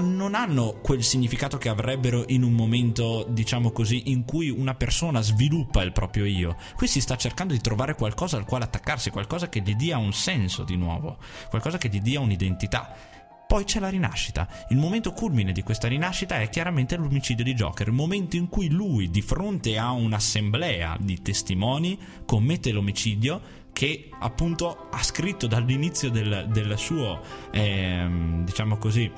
non 0.00 0.34
hanno 0.34 0.80
quel 0.82 1.04
significato 1.04 1.56
che 1.56 1.68
avrebbero 1.68 2.24
in 2.26 2.42
un 2.42 2.52
momento, 2.52 3.26
diciamo 3.28 3.70
così, 3.70 4.10
in 4.10 4.24
cui 4.24 4.50
una 4.50 4.74
persona 4.74 5.20
sviluppa 5.20 5.82
il 5.82 5.92
proprio 5.92 6.24
io. 6.24 6.56
Qui 6.74 6.88
si 6.88 7.00
sta 7.00 7.14
cercando 7.14 7.52
di 7.52 7.60
trovare 7.60 7.94
qualcosa 7.94 8.36
al 8.36 8.44
quale 8.44 8.64
attaccarsi, 8.64 9.10
qualcosa 9.10 9.48
che 9.48 9.60
gli 9.60 9.76
dia 9.76 9.98
un 9.98 10.12
senso 10.12 10.64
di 10.64 10.74
nuovo 10.74 11.18
qualcosa 11.48 11.78
che 11.78 11.88
gli 11.88 12.00
dia 12.00 12.20
un'identità. 12.20 13.12
Poi 13.46 13.64
c'è 13.64 13.78
la 13.78 13.88
rinascita. 13.88 14.48
Il 14.70 14.78
momento 14.78 15.12
culmine 15.12 15.52
di 15.52 15.62
questa 15.62 15.86
rinascita 15.86 16.40
è 16.40 16.48
chiaramente 16.48 16.96
l'omicidio 16.96 17.44
di 17.44 17.54
Joker, 17.54 17.88
il 17.88 17.92
momento 17.92 18.36
in 18.36 18.48
cui 18.48 18.68
lui, 18.68 19.10
di 19.10 19.22
fronte 19.22 19.78
a 19.78 19.90
un'assemblea 19.92 20.96
di 20.98 21.20
testimoni, 21.20 21.98
commette 22.24 22.72
l'omicidio 22.72 23.62
che 23.72 24.08
appunto 24.18 24.88
ha 24.90 25.02
scritto 25.02 25.46
dall'inizio 25.46 26.10
del, 26.10 26.46
del 26.50 26.78
suo, 26.78 27.20
eh, 27.50 28.06
diciamo 28.44 28.78
così, 28.78 29.10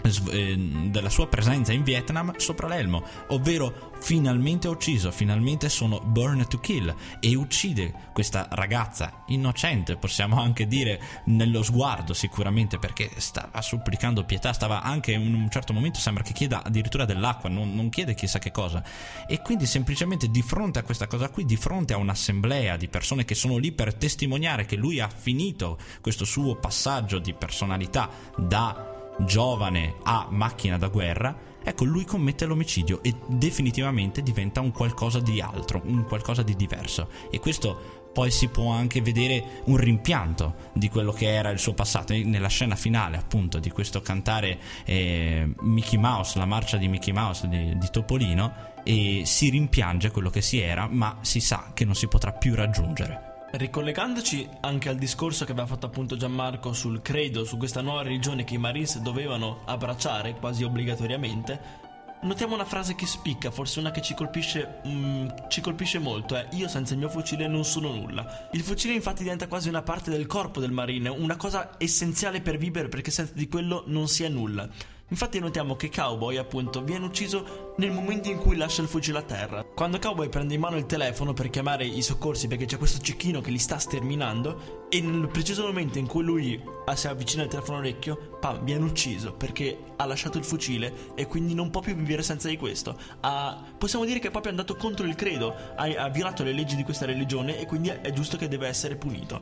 della 0.00 1.10
sua 1.10 1.26
presenza 1.26 1.72
in 1.72 1.82
Vietnam 1.82 2.36
sopra 2.36 2.68
l'elmo, 2.68 3.02
ovvero 3.28 3.92
finalmente 4.00 4.68
ha 4.68 4.70
ucciso, 4.70 5.10
finalmente 5.10 5.68
sono 5.68 6.00
burn 6.00 6.46
to 6.48 6.58
kill 6.60 6.94
e 7.20 7.34
uccide 7.34 7.92
questa 8.12 8.48
ragazza 8.52 9.24
innocente, 9.26 9.96
possiamo 9.96 10.40
anche 10.40 10.66
dire 10.66 11.00
nello 11.26 11.62
sguardo 11.62 12.14
sicuramente 12.14 12.78
perché 12.78 13.10
stava 13.16 13.60
supplicando 13.60 14.24
pietà, 14.24 14.52
stava 14.52 14.82
anche 14.82 15.12
in 15.12 15.34
un 15.34 15.50
certo 15.50 15.72
momento 15.72 15.98
sembra 15.98 16.22
che 16.22 16.32
chieda 16.32 16.62
addirittura 16.62 17.04
dell'acqua, 17.04 17.48
non, 17.48 17.74
non 17.74 17.88
chiede 17.88 18.14
chissà 18.14 18.38
che 18.38 18.50
cosa. 18.50 18.82
E 19.26 19.42
quindi 19.42 19.66
semplicemente 19.66 20.28
di 20.28 20.42
fronte 20.42 20.78
a 20.78 20.82
questa 20.82 21.06
cosa 21.06 21.28
qui, 21.28 21.44
di 21.44 21.56
fronte 21.56 21.92
a 21.92 21.96
un'assemblea 21.96 22.76
di 22.76 22.88
persone 22.88 23.24
che 23.24 23.34
sono 23.34 23.56
lì 23.56 23.72
per 23.72 23.94
testimoniare 23.94 24.64
che 24.64 24.76
lui 24.76 25.00
ha 25.00 25.08
finito 25.08 25.78
questo 26.00 26.24
suo 26.24 26.56
passaggio 26.56 27.18
di 27.18 27.34
personalità 27.34 28.08
da 28.36 28.96
giovane 29.20 29.96
a 30.02 30.26
macchina 30.30 30.78
da 30.78 30.88
guerra, 30.88 31.36
ecco 31.62 31.84
lui 31.84 32.04
commette 32.04 32.46
l'omicidio 32.46 33.02
e 33.02 33.14
definitivamente 33.26 34.22
diventa 34.22 34.60
un 34.60 34.72
qualcosa 34.72 35.20
di 35.20 35.40
altro, 35.40 35.82
un 35.84 36.04
qualcosa 36.04 36.42
di 36.42 36.56
diverso 36.56 37.08
e 37.30 37.38
questo 37.38 37.98
poi 38.12 38.30
si 38.30 38.48
può 38.48 38.72
anche 38.72 39.00
vedere 39.00 39.62
un 39.66 39.76
rimpianto 39.76 40.70
di 40.72 40.88
quello 40.88 41.12
che 41.12 41.32
era 41.32 41.50
il 41.50 41.58
suo 41.58 41.74
passato 41.74 42.14
nella 42.14 42.48
scena 42.48 42.74
finale 42.74 43.16
appunto 43.16 43.58
di 43.58 43.70
questo 43.70 44.00
cantare 44.00 44.58
eh, 44.84 45.48
Mickey 45.60 45.98
Mouse, 45.98 46.38
la 46.38 46.46
marcia 46.46 46.78
di 46.78 46.88
Mickey 46.88 47.12
Mouse 47.12 47.46
di, 47.46 47.76
di 47.78 47.88
Topolino 47.90 48.52
e 48.82 49.22
si 49.24 49.50
rimpiange 49.50 50.10
quello 50.10 50.30
che 50.30 50.42
si 50.42 50.58
era 50.58 50.88
ma 50.88 51.18
si 51.20 51.40
sa 51.40 51.70
che 51.74 51.84
non 51.84 51.94
si 51.94 52.08
potrà 52.08 52.32
più 52.32 52.54
raggiungere. 52.54 53.27
Ricollegandoci 53.50 54.46
anche 54.60 54.90
al 54.90 54.96
discorso 54.96 55.46
che 55.46 55.52
aveva 55.52 55.66
fatto 55.66 55.86
appunto 55.86 56.18
Gianmarco 56.18 56.74
sul 56.74 57.00
credo, 57.00 57.44
su 57.44 57.56
questa 57.56 57.80
nuova 57.80 58.02
religione 58.02 58.44
che 58.44 58.54
i 58.54 58.58
Marines 58.58 58.98
dovevano 58.98 59.62
abbracciare 59.64 60.34
quasi 60.34 60.64
obbligatoriamente, 60.64 61.86
notiamo 62.22 62.52
una 62.52 62.66
frase 62.66 62.94
che 62.94 63.06
spicca, 63.06 63.50
forse 63.50 63.78
una 63.78 63.90
che 63.90 64.02
ci 64.02 64.12
colpisce, 64.12 64.80
mm, 64.86 65.28
ci 65.48 65.62
colpisce 65.62 65.98
molto, 65.98 66.36
è 66.36 66.46
io 66.52 66.68
senza 66.68 66.92
il 66.92 66.98
mio 66.98 67.08
fucile 67.08 67.48
non 67.48 67.64
sono 67.64 67.90
nulla. 67.90 68.48
Il 68.52 68.60
fucile 68.60 68.92
infatti 68.92 69.22
diventa 69.22 69.46
quasi 69.46 69.70
una 69.70 69.82
parte 69.82 70.10
del 70.10 70.26
corpo 70.26 70.60
del 70.60 70.72
marine, 70.72 71.08
una 71.08 71.36
cosa 71.36 71.70
essenziale 71.78 72.42
per 72.42 72.58
vivere 72.58 72.88
perché 72.88 73.10
senza 73.10 73.32
di 73.34 73.48
quello 73.48 73.84
non 73.86 74.08
si 74.08 74.24
è 74.24 74.28
nulla. 74.28 74.68
Infatti 75.10 75.38
notiamo 75.38 75.74
che 75.74 75.90
Cowboy 75.90 76.36
appunto 76.36 76.82
viene 76.82 77.06
ucciso 77.06 77.72
nel 77.78 77.92
momento 77.92 78.28
in 78.28 78.36
cui 78.36 78.56
lascia 78.56 78.82
il 78.82 78.88
fucile 78.88 79.18
a 79.18 79.22
terra. 79.22 79.64
Quando 79.64 79.98
Cowboy 79.98 80.28
prende 80.28 80.52
in 80.52 80.60
mano 80.60 80.76
il 80.76 80.84
telefono 80.84 81.32
per 81.32 81.48
chiamare 81.48 81.86
i 81.86 82.02
soccorsi 82.02 82.46
perché 82.46 82.66
c'è 82.66 82.76
questo 82.76 83.00
cecchino 83.00 83.40
che 83.40 83.50
li 83.50 83.58
sta 83.58 83.78
sterminando 83.78 84.86
e 84.90 85.00
nel 85.00 85.28
preciso 85.28 85.64
momento 85.64 85.98
in 85.98 86.06
cui 86.06 86.22
lui 86.22 86.62
si 86.94 87.06
avvicina 87.06 87.42
al 87.42 87.48
telefono 87.48 87.78
orecchio, 87.78 88.36
pam, 88.38 88.62
viene 88.64 88.84
ucciso 88.84 89.32
perché 89.32 89.78
ha 89.96 90.04
lasciato 90.04 90.38
il 90.38 90.44
fucile 90.44 90.92
e 91.14 91.26
quindi 91.26 91.54
non 91.54 91.70
può 91.70 91.80
più 91.80 91.94
vivere 91.94 92.22
senza 92.22 92.48
di 92.48 92.56
questo. 92.58 92.98
Ha, 93.20 93.62
possiamo 93.78 94.04
dire 94.04 94.18
che 94.18 94.28
è 94.28 94.30
proprio 94.30 94.52
andato 94.52 94.76
contro 94.76 95.06
il 95.06 95.14
credo, 95.14 95.54
ha, 95.76 95.84
ha 95.84 96.08
violato 96.10 96.42
le 96.42 96.52
leggi 96.52 96.76
di 96.76 96.84
questa 96.84 97.06
religione 97.06 97.58
e 97.58 97.66
quindi 97.66 97.88
è 97.88 98.12
giusto 98.12 98.36
che 98.36 98.48
deve 98.48 98.68
essere 98.68 98.96
punito. 98.96 99.40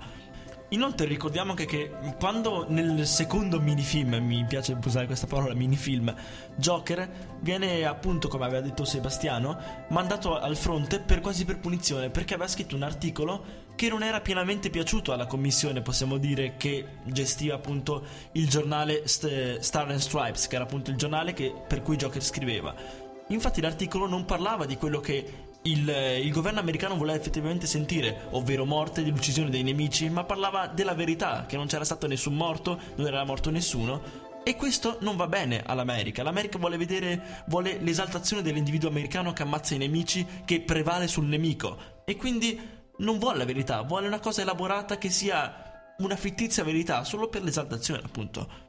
Inoltre 0.70 1.06
ricordiamo 1.06 1.52
anche 1.52 1.64
che 1.64 1.92
quando 2.18 2.66
nel 2.68 3.06
secondo 3.06 3.60
minifilm, 3.60 4.16
mi 4.16 4.44
piace 4.48 4.76
usare 4.84 5.06
questa 5.06 5.28
parola 5.28 5.54
minifilm, 5.54 6.12
Joker 6.56 7.08
viene 7.40 7.84
appunto, 7.84 8.26
come 8.26 8.46
aveva 8.46 8.60
detto 8.60 8.84
Sebastiano, 8.84 9.56
mandato 9.90 10.36
al 10.36 10.56
fronte 10.56 10.98
per 10.98 11.20
quasi 11.20 11.44
per 11.44 11.60
punizione 11.60 12.10
perché 12.10 12.34
aveva 12.34 12.48
scritto 12.48 12.74
un 12.74 12.82
articolo 12.82 13.64
che 13.76 13.88
non 13.88 14.02
era 14.02 14.20
pienamente 14.20 14.68
piaciuto 14.68 15.12
alla 15.12 15.26
commissione, 15.26 15.82
possiamo 15.82 16.16
dire, 16.16 16.56
che 16.56 16.84
gestiva 17.04 17.54
appunto 17.54 18.04
il 18.32 18.48
giornale 18.48 19.06
St- 19.06 19.58
Star 19.58 19.90
and 19.90 20.00
Stripes, 20.00 20.48
che 20.48 20.56
era 20.56 20.64
appunto 20.64 20.90
il 20.90 20.96
giornale 20.96 21.32
che, 21.32 21.54
per 21.66 21.82
cui 21.82 21.96
Joker 21.96 22.22
scriveva. 22.22 22.74
Infatti 23.28 23.60
l'articolo 23.60 24.06
non 24.06 24.24
parlava 24.24 24.66
di 24.66 24.76
quello 24.76 25.00
che 25.00 25.45
il, 25.66 25.88
il, 26.22 26.32
governo 26.32 26.60
americano 26.60 26.96
voleva 26.96 27.18
effettivamente 27.18 27.66
sentire, 27.66 28.28
ovvero 28.30 28.64
morte 28.64 29.02
dell'uccisione 29.02 29.50
dei 29.50 29.62
nemici, 29.62 30.08
ma 30.08 30.24
parlava 30.24 30.66
della 30.68 30.94
verità, 30.94 31.44
che 31.46 31.56
non 31.56 31.66
c'era 31.66 31.84
stato 31.84 32.06
nessun 32.06 32.34
morto, 32.34 32.78
non 32.96 33.06
era 33.06 33.24
morto 33.24 33.50
nessuno. 33.50 34.24
E 34.44 34.54
questo 34.54 34.98
non 35.00 35.16
va 35.16 35.26
bene 35.26 35.62
all'America. 35.66 36.22
L'America 36.22 36.56
vuole 36.58 36.76
vedere, 36.76 37.42
vuole 37.46 37.78
l'esaltazione 37.80 38.42
dell'individuo 38.42 38.88
americano 38.88 39.32
che 39.32 39.42
ammazza 39.42 39.74
i 39.74 39.78
nemici, 39.78 40.24
che 40.44 40.60
prevale 40.60 41.08
sul 41.08 41.26
nemico. 41.26 41.76
E 42.04 42.16
quindi 42.16 42.58
non 42.98 43.18
vuole 43.18 43.38
la 43.38 43.44
verità, 43.44 43.82
vuole 43.82 44.06
una 44.06 44.20
cosa 44.20 44.42
elaborata 44.42 44.98
che 44.98 45.10
sia 45.10 45.94
una 45.98 46.14
fittizia 46.14 46.62
verità, 46.62 47.02
solo 47.02 47.28
per 47.28 47.42
l'esaltazione, 47.42 48.02
appunto. 48.04 48.66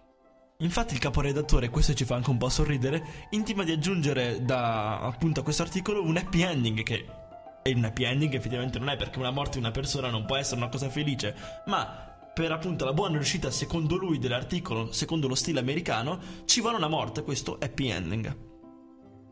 Infatti 0.62 0.96
il 0.96 1.00
caporedattore, 1.00 1.70
questo 1.70 1.94
ci 1.94 2.04
fa 2.04 2.16
anche 2.16 2.32
un 2.32 2.38
po' 2.38 2.50
sorridere, 2.50 3.28
intima 3.30 3.64
di 3.64 3.72
aggiungere 3.72 4.44
da 4.44 5.02
appunto 5.02 5.42
a 5.42 5.44
questo 5.44 5.62
articolo 5.62 6.02
un 6.02 6.18
happy 6.18 6.42
ending 6.42 6.82
che 6.82 7.06
è 7.62 7.72
un 7.74 7.84
happy 7.84 8.06
ending 8.06 8.34
effettivamente 8.34 8.80
non 8.80 8.90
è 8.90 8.96
perché 8.96 9.20
una 9.20 9.30
morte 9.30 9.52
di 9.52 9.60
una 9.60 9.70
persona 9.70 10.10
non 10.10 10.26
può 10.26 10.36
essere 10.36 10.60
una 10.60 10.70
cosa 10.70 10.90
felice, 10.90 11.36
ma 11.68 11.86
per 12.34 12.52
appunto 12.52 12.86
la 12.86 12.94
buona 12.94 13.18
riuscita 13.18 13.52
secondo 13.52 13.98
lui 13.98 14.18
dell'articolo, 14.18 14.92
secondo 14.92 15.28
lo 15.28 15.36
stile 15.36 15.60
americano, 15.60 16.20
ci 16.46 16.60
vuole 16.60 16.78
una 16.78 16.88
morte, 16.88 17.22
questo 17.22 17.60
happy 17.62 17.90
ending. 17.90 18.38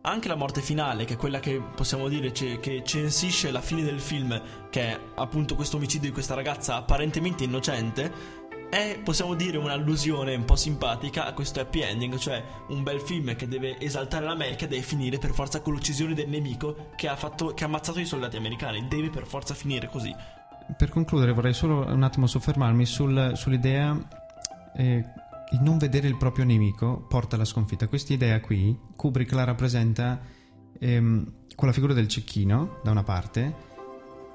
Anche 0.01 0.27
la 0.27 0.35
morte 0.35 0.61
finale, 0.61 1.05
che 1.05 1.15
è 1.15 1.17
quella 1.17 1.39
che 1.39 1.59
possiamo 1.75 2.07
dire 2.07 2.31
c- 2.31 2.59
che 2.59 2.83
censisce 2.85 3.49
la 3.49 3.61
fine 3.61 3.81
del 3.81 3.99
film, 3.99 4.69
che 4.69 4.81
è 4.81 4.99
appunto 5.15 5.55
questo 5.55 5.77
omicidio 5.77 6.09
di 6.09 6.13
questa 6.13 6.35
ragazza 6.35 6.75
apparentemente 6.75 7.43
innocente, 7.43 8.43
è, 8.75 8.99
possiamo 9.01 9.35
dire, 9.35 9.57
un'allusione 9.57 10.35
un 10.35 10.43
po' 10.43 10.57
simpatica 10.57 11.25
a 11.25 11.31
questo 11.31 11.61
happy 11.61 11.79
ending, 11.79 12.17
cioè 12.17 12.43
un 12.67 12.83
bel 12.83 12.99
film 12.99 13.33
che 13.38 13.47
deve 13.47 13.79
esaltare 13.79 14.25
l'America 14.25 14.67
deve 14.67 14.81
finire 14.81 15.17
per 15.17 15.31
forza 15.31 15.61
con 15.61 15.71
l'uccisione 15.71 16.13
del 16.13 16.27
nemico 16.27 16.89
che 16.97 17.07
ha, 17.07 17.15
fatto, 17.15 17.53
che 17.53 17.63
ha 17.63 17.67
ammazzato 17.67 18.01
i 18.01 18.05
soldati 18.05 18.35
americani, 18.35 18.85
deve 18.89 19.09
per 19.09 19.27
forza 19.27 19.53
finire 19.53 19.88
così. 19.88 20.13
Per 20.77 20.89
concludere 20.89 21.31
vorrei 21.31 21.53
solo 21.53 21.85
un 21.85 22.03
attimo 22.03 22.27
soffermarmi 22.27 22.85
sul, 22.85 23.31
sull'idea 23.35 23.97
eh, 24.75 25.05
il 25.51 25.61
non 25.61 25.77
vedere 25.77 26.07
il 26.07 26.17
proprio 26.17 26.43
nemico 26.43 27.05
porta 27.07 27.38
alla 27.38 27.45
sconfitta. 27.45 27.88
Questa 27.88 28.11
idea 28.11 28.41
qui, 28.41 28.77
Kubrick 28.93 29.31
la 29.31 29.45
rappresenta 29.45 30.19
ehm, 30.77 31.33
con 31.55 31.67
la 31.69 31.73
figura 31.73 31.93
del 31.93 32.09
cecchino, 32.09 32.81
da 32.83 32.91
una 32.91 33.03
parte, 33.03 33.55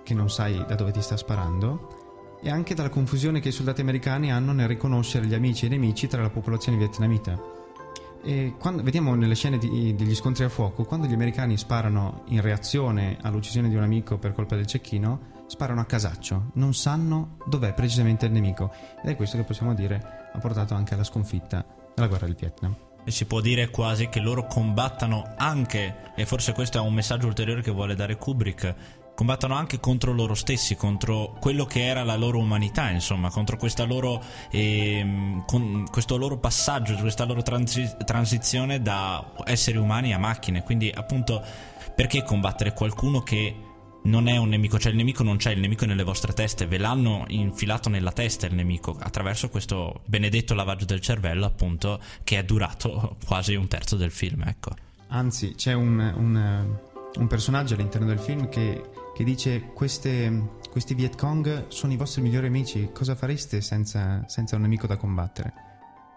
che 0.02 0.14
non 0.14 0.30
sai 0.30 0.64
da 0.66 0.76
dove 0.76 0.92
ti 0.92 1.02
sta 1.02 1.18
sparando, 1.18 1.99
e 2.42 2.50
anche 2.50 2.74
dalla 2.74 2.88
confusione 2.88 3.40
che 3.40 3.48
i 3.48 3.52
soldati 3.52 3.80
americani 3.80 4.32
hanno 4.32 4.52
nel 4.52 4.68
riconoscere 4.68 5.26
gli 5.26 5.34
amici 5.34 5.64
e 5.64 5.68
i 5.68 5.70
nemici 5.70 6.06
tra 6.06 6.22
la 6.22 6.30
popolazione 6.30 6.78
vietnamita. 6.78 7.58
Quando, 8.58 8.82
vediamo 8.82 9.14
nelle 9.14 9.34
scene 9.34 9.56
di, 9.56 9.94
degli 9.94 10.14
scontri 10.14 10.44
a 10.44 10.48
fuoco, 10.48 10.84
quando 10.84 11.06
gli 11.06 11.14
americani 11.14 11.56
sparano 11.56 12.24
in 12.28 12.40
reazione 12.42 13.16
all'uccisione 13.22 13.68
di 13.68 13.76
un 13.76 13.82
amico 13.82 14.18
per 14.18 14.34
colpa 14.34 14.56
del 14.56 14.66
cecchino, 14.66 15.38
sparano 15.46 15.80
a 15.80 15.84
casaccio, 15.84 16.50
non 16.54 16.74
sanno 16.74 17.38
dov'è 17.46 17.72
precisamente 17.72 18.26
il 18.26 18.32
nemico. 18.32 18.70
Ed 19.02 19.10
è 19.10 19.16
questo 19.16 19.36
che 19.38 19.44
possiamo 19.44 19.74
dire 19.74 20.30
ha 20.32 20.38
portato 20.38 20.74
anche 20.74 20.94
alla 20.94 21.04
sconfitta 21.04 21.64
della 21.94 22.08
guerra 22.08 22.26
del 22.26 22.36
Vietnam. 22.36 22.76
E 23.02 23.10
si 23.10 23.24
può 23.24 23.40
dire 23.40 23.70
quasi 23.70 24.08
che 24.10 24.20
loro 24.20 24.46
combattano 24.46 25.32
anche, 25.38 26.12
e 26.14 26.26
forse 26.26 26.52
questo 26.52 26.76
è 26.76 26.80
un 26.82 26.92
messaggio 26.92 27.26
ulteriore 27.26 27.62
che 27.62 27.70
vuole 27.70 27.94
dare 27.94 28.16
Kubrick, 28.16 28.74
combattono 29.20 29.54
anche 29.54 29.80
contro 29.80 30.14
loro 30.14 30.34
stessi, 30.34 30.76
contro 30.76 31.36
quello 31.38 31.66
che 31.66 31.84
era 31.84 32.04
la 32.04 32.16
loro 32.16 32.38
umanità, 32.38 32.88
insomma, 32.88 33.28
contro 33.28 33.58
loro, 33.86 34.22
eh, 34.50 35.44
questo 35.90 36.16
loro 36.16 36.38
passaggio, 36.38 36.94
questa 36.94 37.26
loro 37.26 37.42
transi- 37.42 37.96
transizione 38.06 38.80
da 38.80 39.32
esseri 39.44 39.76
umani 39.76 40.14
a 40.14 40.18
macchine. 40.18 40.62
Quindi, 40.62 40.90
appunto, 40.90 41.44
perché 41.94 42.22
combattere 42.22 42.72
qualcuno 42.72 43.20
che 43.20 43.54
non 44.04 44.26
è 44.26 44.38
un 44.38 44.48
nemico, 44.48 44.78
cioè 44.78 44.90
il 44.90 44.96
nemico 44.96 45.22
non 45.22 45.36
c'è, 45.36 45.50
il 45.50 45.60
nemico 45.60 45.84
è 45.84 45.86
nelle 45.86 46.02
vostre 46.02 46.32
teste, 46.32 46.66
ve 46.66 46.78
l'hanno 46.78 47.24
infilato 47.28 47.90
nella 47.90 48.12
testa 48.12 48.46
il 48.46 48.54
nemico 48.54 48.96
attraverso 48.98 49.50
questo 49.50 50.00
benedetto 50.06 50.54
lavaggio 50.54 50.86
del 50.86 51.02
cervello, 51.02 51.44
appunto, 51.44 52.00
che 52.24 52.38
è 52.38 52.42
durato 52.42 53.18
quasi 53.26 53.54
un 53.54 53.68
terzo 53.68 53.96
del 53.96 54.12
film, 54.12 54.44
ecco. 54.46 54.70
Anzi, 55.08 55.54
c'è 55.56 55.74
un, 55.74 55.98
un, 56.16 56.78
un 57.16 57.26
personaggio 57.26 57.74
all'interno 57.74 58.06
del 58.06 58.18
film 58.18 58.48
che 58.48 58.82
che 59.20 59.26
dice 59.26 59.60
queste, 59.74 60.60
questi 60.70 60.94
Viet 60.94 61.14
Cong 61.14 61.66
sono 61.68 61.92
i 61.92 61.96
vostri 61.96 62.22
migliori 62.22 62.46
amici, 62.46 62.88
cosa 62.90 63.14
fareste 63.14 63.60
senza, 63.60 64.24
senza 64.26 64.56
un 64.56 64.62
nemico 64.62 64.86
da 64.86 64.96
combattere? 64.96 65.52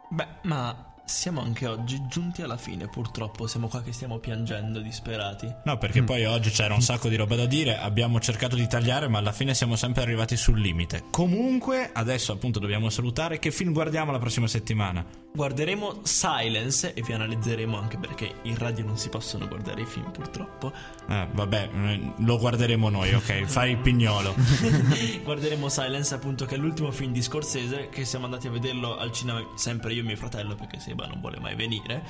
Beh, 0.10 0.28
ma 0.44 0.94
siamo 1.04 1.42
anche 1.42 1.68
oggi 1.68 2.02
giunti 2.08 2.44
alla 2.44 2.56
fine, 2.56 2.88
purtroppo 2.88 3.46
siamo 3.46 3.68
qua 3.68 3.82
che 3.82 3.92
stiamo 3.92 4.20
piangendo 4.20 4.80
disperati. 4.80 5.54
No, 5.66 5.78
perché 5.78 6.02
mm. 6.02 6.06
poi 6.06 6.24
oggi 6.24 6.50
c'era 6.50 6.74
un 6.74 6.82
sacco 6.82 7.10
di 7.10 7.18
roba 7.18 7.36
da 7.36 7.46
dire, 7.46 7.78
abbiamo 7.78 8.22
cercato 8.22 8.56
di 8.56 8.68
tagliare, 8.68 9.10
ma 9.10 9.18
alla 9.18 9.34
fine 9.34 9.54
siamo 9.54 9.76
sempre 9.76 10.02
arrivati 10.02 10.38
sul 10.38 10.62
limite. 10.62 11.04
Comunque, 11.12 11.90
adesso 11.92 12.32
appunto 12.32 12.60
dobbiamo 12.60 12.90
salutare. 12.90 13.38
Che 13.38 13.52
film 13.52 13.74
guardiamo 13.74 14.14
la 14.14 14.20
prossima 14.20 14.48
settimana? 14.48 15.06
Guarderemo 15.36 16.02
Silence 16.04 16.94
e 16.94 17.02
vi 17.02 17.12
analizzeremo 17.12 17.76
anche 17.76 17.98
perché 17.98 18.36
in 18.44 18.56
radio 18.56 18.86
non 18.86 19.00
si 19.00 19.10
possono 19.10 19.48
guardare 19.48 19.82
i 19.82 19.86
film 19.86 20.12
purtroppo. 20.12 20.72
Eh, 21.10 21.28
vabbè, 21.32 21.70
eh, 21.74 22.14
lo 22.18 22.38
guarderemo 22.38 22.88
noi, 22.90 23.16
ok? 23.16 23.46
Fai 23.46 23.72
il 23.72 23.80
pignolo. 23.80 24.36
guarderemo 25.24 25.70
Silence 25.70 26.14
appunto 26.14 26.46
che 26.46 26.54
è 26.54 26.58
l'ultimo 26.60 26.92
film 26.92 27.14
di 27.14 27.24
Scorsese 27.24 27.90
che 27.90 28.06
siamo 28.06 28.26
andati 28.26 28.46
a 28.46 28.52
vederlo 28.52 28.96
al 28.96 29.12
cinema, 29.12 29.44
sempre 29.56 29.94
io 29.94 30.02
e 30.02 30.06
mio 30.06 30.18
fratello 30.18 30.54
perché 30.54 30.80
Seba 30.80 31.08
non 31.08 31.20
vuole 31.20 31.40
mai 31.40 31.56
venire. 31.56 32.04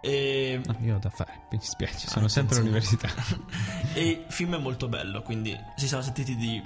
E... 0.00 0.60
No, 0.64 0.76
io 0.82 0.96
ho 0.96 0.98
da 0.98 1.10
fare, 1.10 1.42
mi 1.50 1.58
dispiace, 1.58 2.08
sono 2.08 2.26
ah, 2.26 2.28
sempre 2.28 2.56
all'università. 2.56 3.08
e 3.94 4.08
il 4.08 4.24
film 4.28 4.56
è 4.56 4.58
molto 4.58 4.88
bello, 4.88 5.22
quindi 5.22 5.56
ci 5.76 5.86
siamo 5.86 6.02
sentiti 6.02 6.36
di 6.36 6.62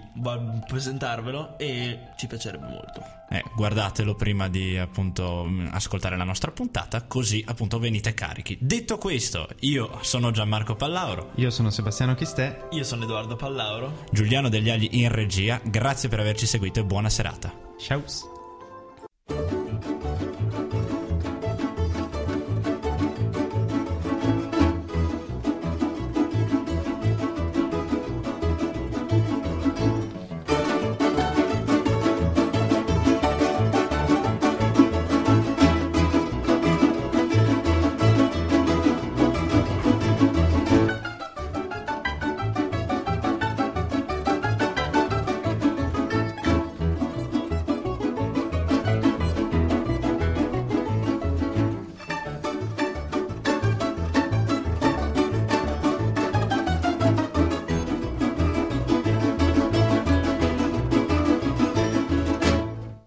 presentarvelo 0.66 1.58
e 1.58 2.10
ci 2.16 2.26
piacerebbe 2.26 2.66
molto. 2.66 3.02
Eh, 3.30 3.42
guardatelo 3.56 4.14
prima 4.14 4.48
di 4.48 4.78
appunto 4.78 5.48
ascoltare 5.70 6.16
la 6.16 6.24
nostra 6.24 6.52
puntata, 6.52 7.02
così 7.02 7.42
appunto 7.46 7.78
venite 7.78 8.14
carichi. 8.14 8.56
Detto 8.60 8.98
questo, 8.98 9.48
io 9.60 9.98
sono 10.02 10.30
Gianmarco 10.30 10.76
Pallauro. 10.76 11.32
Io 11.36 11.50
sono 11.50 11.70
Sebastiano 11.70 12.14
Chistè. 12.14 12.68
Io 12.70 12.84
sono 12.84 13.04
Edoardo 13.04 13.36
Pallauro. 13.36 14.04
Giuliano 14.12 14.48
Degli 14.48 14.70
Agli 14.70 14.88
in 14.92 15.10
regia. 15.10 15.60
Grazie 15.64 16.08
per 16.08 16.20
averci 16.20 16.46
seguito 16.46 16.80
e 16.80 16.84
buona 16.84 17.08
serata. 17.08 17.52
Ciao. 17.78 18.33